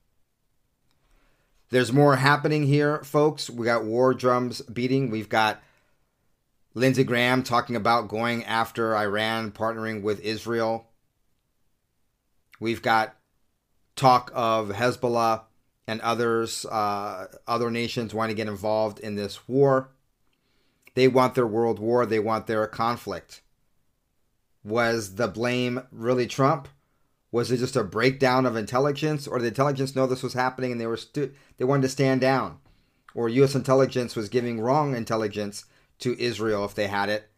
There's 1.72 1.92
more 1.92 2.18
happening 2.18 2.68
here, 2.68 3.04
folks. 3.04 3.50
We 3.50 3.66
got 3.66 3.84
war 3.84 4.14
drums 4.14 4.62
beating. 4.62 5.10
We've 5.10 5.30
got 5.30 5.64
Lindsey 6.76 7.04
Graham 7.04 7.42
talking 7.42 7.76
about 7.76 8.08
going 8.08 8.46
after 8.46 8.96
Iran, 8.96 9.52
partnering 9.52 10.04
with 10.04 10.20
Israel. 10.20 10.90
We've 12.60 12.84
got 12.84 13.16
talk 13.96 14.32
of 14.34 14.70
Hezbollah 14.70 15.44
and 15.88 16.02
others, 16.02 16.66
uh, 16.66 17.28
other 17.48 17.70
nations 17.70 18.14
wanting 18.14 18.36
to 18.36 18.42
get 18.42 18.50
involved 18.50 19.00
in 19.00 19.16
this 19.16 19.48
war. 19.48 19.90
They 20.96 21.08
want 21.08 21.36
their 21.36 21.48
world 21.48 21.80
war, 21.80 22.06
they 22.06 22.20
want 22.20 22.48
their 22.48 22.66
conflict. 22.68 23.42
Was 24.64 25.16
the 25.16 25.28
blame 25.28 25.82
really 25.92 26.28
Trump? 26.28 26.68
Was 27.32 27.52
it 27.52 27.58
just 27.58 27.76
a 27.76 27.84
breakdown 27.84 28.46
of 28.46 28.56
intelligence, 28.56 29.28
or 29.28 29.40
did 29.40 29.48
intelligence 29.48 29.96
know 29.96 30.06
this 30.06 30.24
was 30.24 30.34
happening 30.34 30.72
and 30.72 30.80
they 30.80 30.86
were 30.86 30.98
stu- 30.98 31.34
they 31.58 31.66
wanted 31.66 31.82
to 31.82 31.90
stand 31.90 32.22
down, 32.22 32.60
or 33.16 33.28
U.S. 33.28 33.56
intelligence 33.56 34.16
was 34.16 34.30
giving 34.30 34.62
wrong 34.62 34.96
intelligence 34.96 35.66
to 36.00 36.20
Israel 36.22 36.64
if 36.64 36.76
they 36.76 36.88
had 36.88 37.10
it 37.10 37.30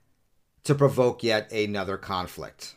to 0.65 0.75
provoke 0.75 1.23
yet 1.23 1.49
another 1.51 1.97
conflict? 1.97 2.75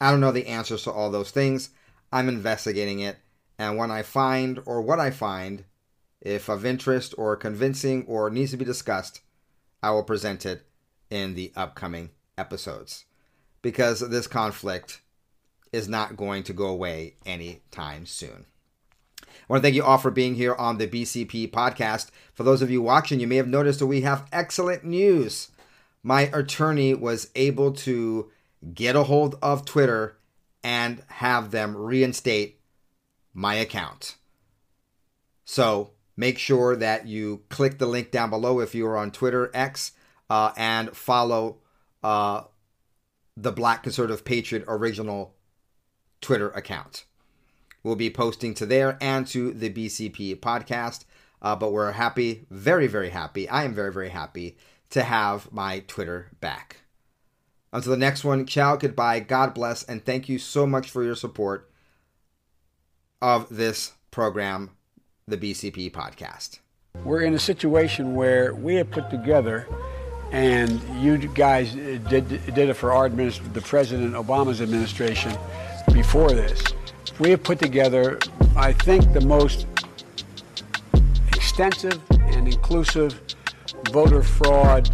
I 0.00 0.10
don't 0.10 0.20
know 0.20 0.32
the 0.32 0.46
answers 0.46 0.84
to 0.84 0.92
all 0.92 1.10
those 1.10 1.32
things. 1.32 1.70
I'm 2.12 2.28
investigating 2.28 3.00
it, 3.00 3.18
and 3.58 3.76
when 3.76 3.90
I 3.90 4.02
find 4.02 4.60
or 4.66 4.80
what 4.80 4.98
I 4.98 5.10
find, 5.10 5.64
if 6.20 6.48
of 6.48 6.66
interest 6.66 7.14
or 7.16 7.36
convincing 7.36 8.04
or 8.06 8.30
needs 8.30 8.50
to 8.50 8.56
be 8.56 8.64
discussed, 8.64 9.20
I 9.82 9.90
will 9.90 10.04
present 10.04 10.44
it 10.44 10.66
in 11.10 11.34
the 11.34 11.52
upcoming 11.56 12.10
episodes 12.36 13.04
because 13.62 14.00
this 14.00 14.26
conflict 14.26 15.00
is 15.72 15.88
not 15.88 16.16
going 16.16 16.42
to 16.44 16.52
go 16.52 16.66
away 16.66 17.14
anytime 17.24 18.06
soon. 18.06 18.46
I 19.22 19.26
want 19.48 19.62
to 19.62 19.66
thank 19.66 19.76
you 19.76 19.84
all 19.84 19.98
for 19.98 20.10
being 20.10 20.34
here 20.34 20.54
on 20.54 20.78
the 20.78 20.86
BCP 20.86 21.50
podcast. 21.50 22.10
For 22.34 22.42
those 22.42 22.62
of 22.62 22.70
you 22.70 22.82
watching, 22.82 23.20
you 23.20 23.26
may 23.26 23.36
have 23.36 23.48
noticed 23.48 23.78
that 23.78 23.86
we 23.86 24.00
have 24.02 24.26
excellent 24.32 24.84
news. 24.84 25.50
My 26.02 26.22
attorney 26.32 26.94
was 26.94 27.30
able 27.34 27.72
to 27.72 28.30
get 28.74 28.96
a 28.96 29.04
hold 29.04 29.36
of 29.42 29.64
Twitter 29.64 30.16
and 30.62 31.02
have 31.08 31.50
them 31.50 31.76
reinstate 31.76 32.60
my 33.32 33.54
account. 33.54 34.16
So 35.44 35.92
make 36.16 36.38
sure 36.38 36.76
that 36.76 37.06
you 37.06 37.42
click 37.48 37.78
the 37.78 37.86
link 37.86 38.10
down 38.10 38.30
below 38.30 38.60
if 38.60 38.74
you 38.74 38.86
are 38.86 38.96
on 38.96 39.10
Twitter 39.10 39.50
X 39.54 39.92
uh, 40.28 40.52
and 40.56 40.96
follow 40.96 41.58
uh, 42.02 42.42
the 43.36 43.52
Black 43.52 43.82
Conservative 43.82 44.24
Patriot 44.24 44.64
original 44.68 45.34
Twitter 46.20 46.50
account. 46.50 47.04
We'll 47.82 47.96
be 47.96 48.10
posting 48.10 48.54
to 48.54 48.66
there 48.66 48.98
and 49.00 49.26
to 49.28 49.52
the 49.52 49.70
BCP 49.70 50.38
podcast. 50.40 51.04
Uh, 51.42 51.56
but 51.56 51.72
we're 51.72 51.92
happy, 51.92 52.46
very, 52.50 52.86
very 52.86 53.10
happy. 53.10 53.48
I 53.48 53.64
am 53.64 53.74
very, 53.74 53.92
very 53.92 54.10
happy 54.10 54.58
to 54.90 55.02
have 55.02 55.50
my 55.52 55.80
Twitter 55.86 56.30
back. 56.40 56.82
Until 57.72 57.92
the 57.92 57.98
next 57.98 58.24
one, 58.24 58.46
ciao, 58.46 58.76
goodbye, 58.76 59.20
God 59.20 59.54
bless, 59.54 59.84
and 59.84 60.04
thank 60.04 60.28
you 60.28 60.38
so 60.38 60.66
much 60.66 60.90
for 60.90 61.04
your 61.04 61.14
support 61.14 61.70
of 63.22 63.48
this 63.48 63.92
program, 64.10 64.70
the 65.28 65.36
BCP 65.36 65.92
podcast. 65.92 66.58
We're 67.04 67.22
in 67.22 67.34
a 67.34 67.38
situation 67.38 68.16
where 68.16 68.54
we 68.54 68.74
have 68.74 68.90
put 68.90 69.08
together, 69.08 69.68
and 70.32 70.82
you 71.00 71.16
guys 71.28 71.72
did, 71.72 72.08
did 72.28 72.58
it 72.58 72.74
for 72.74 72.92
our 72.92 73.06
administration, 73.06 73.52
the 73.52 73.62
President 73.62 74.14
Obama's 74.14 74.60
administration 74.60 75.32
before 75.92 76.30
this. 76.32 76.60
We 77.20 77.30
have 77.30 77.44
put 77.44 77.60
together, 77.60 78.18
I 78.56 78.72
think, 78.72 79.12
the 79.12 79.20
most 79.20 79.68
extensive 81.28 82.00
and 82.10 82.48
inclusive 82.48 83.20
voter 83.92 84.22
fraud 84.24 84.90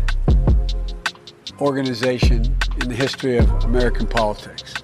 organization 1.61 2.57
in 2.81 2.89
the 2.89 2.95
history 2.95 3.39
of 3.39 3.49
American 3.65 4.07
politics. 4.07 4.75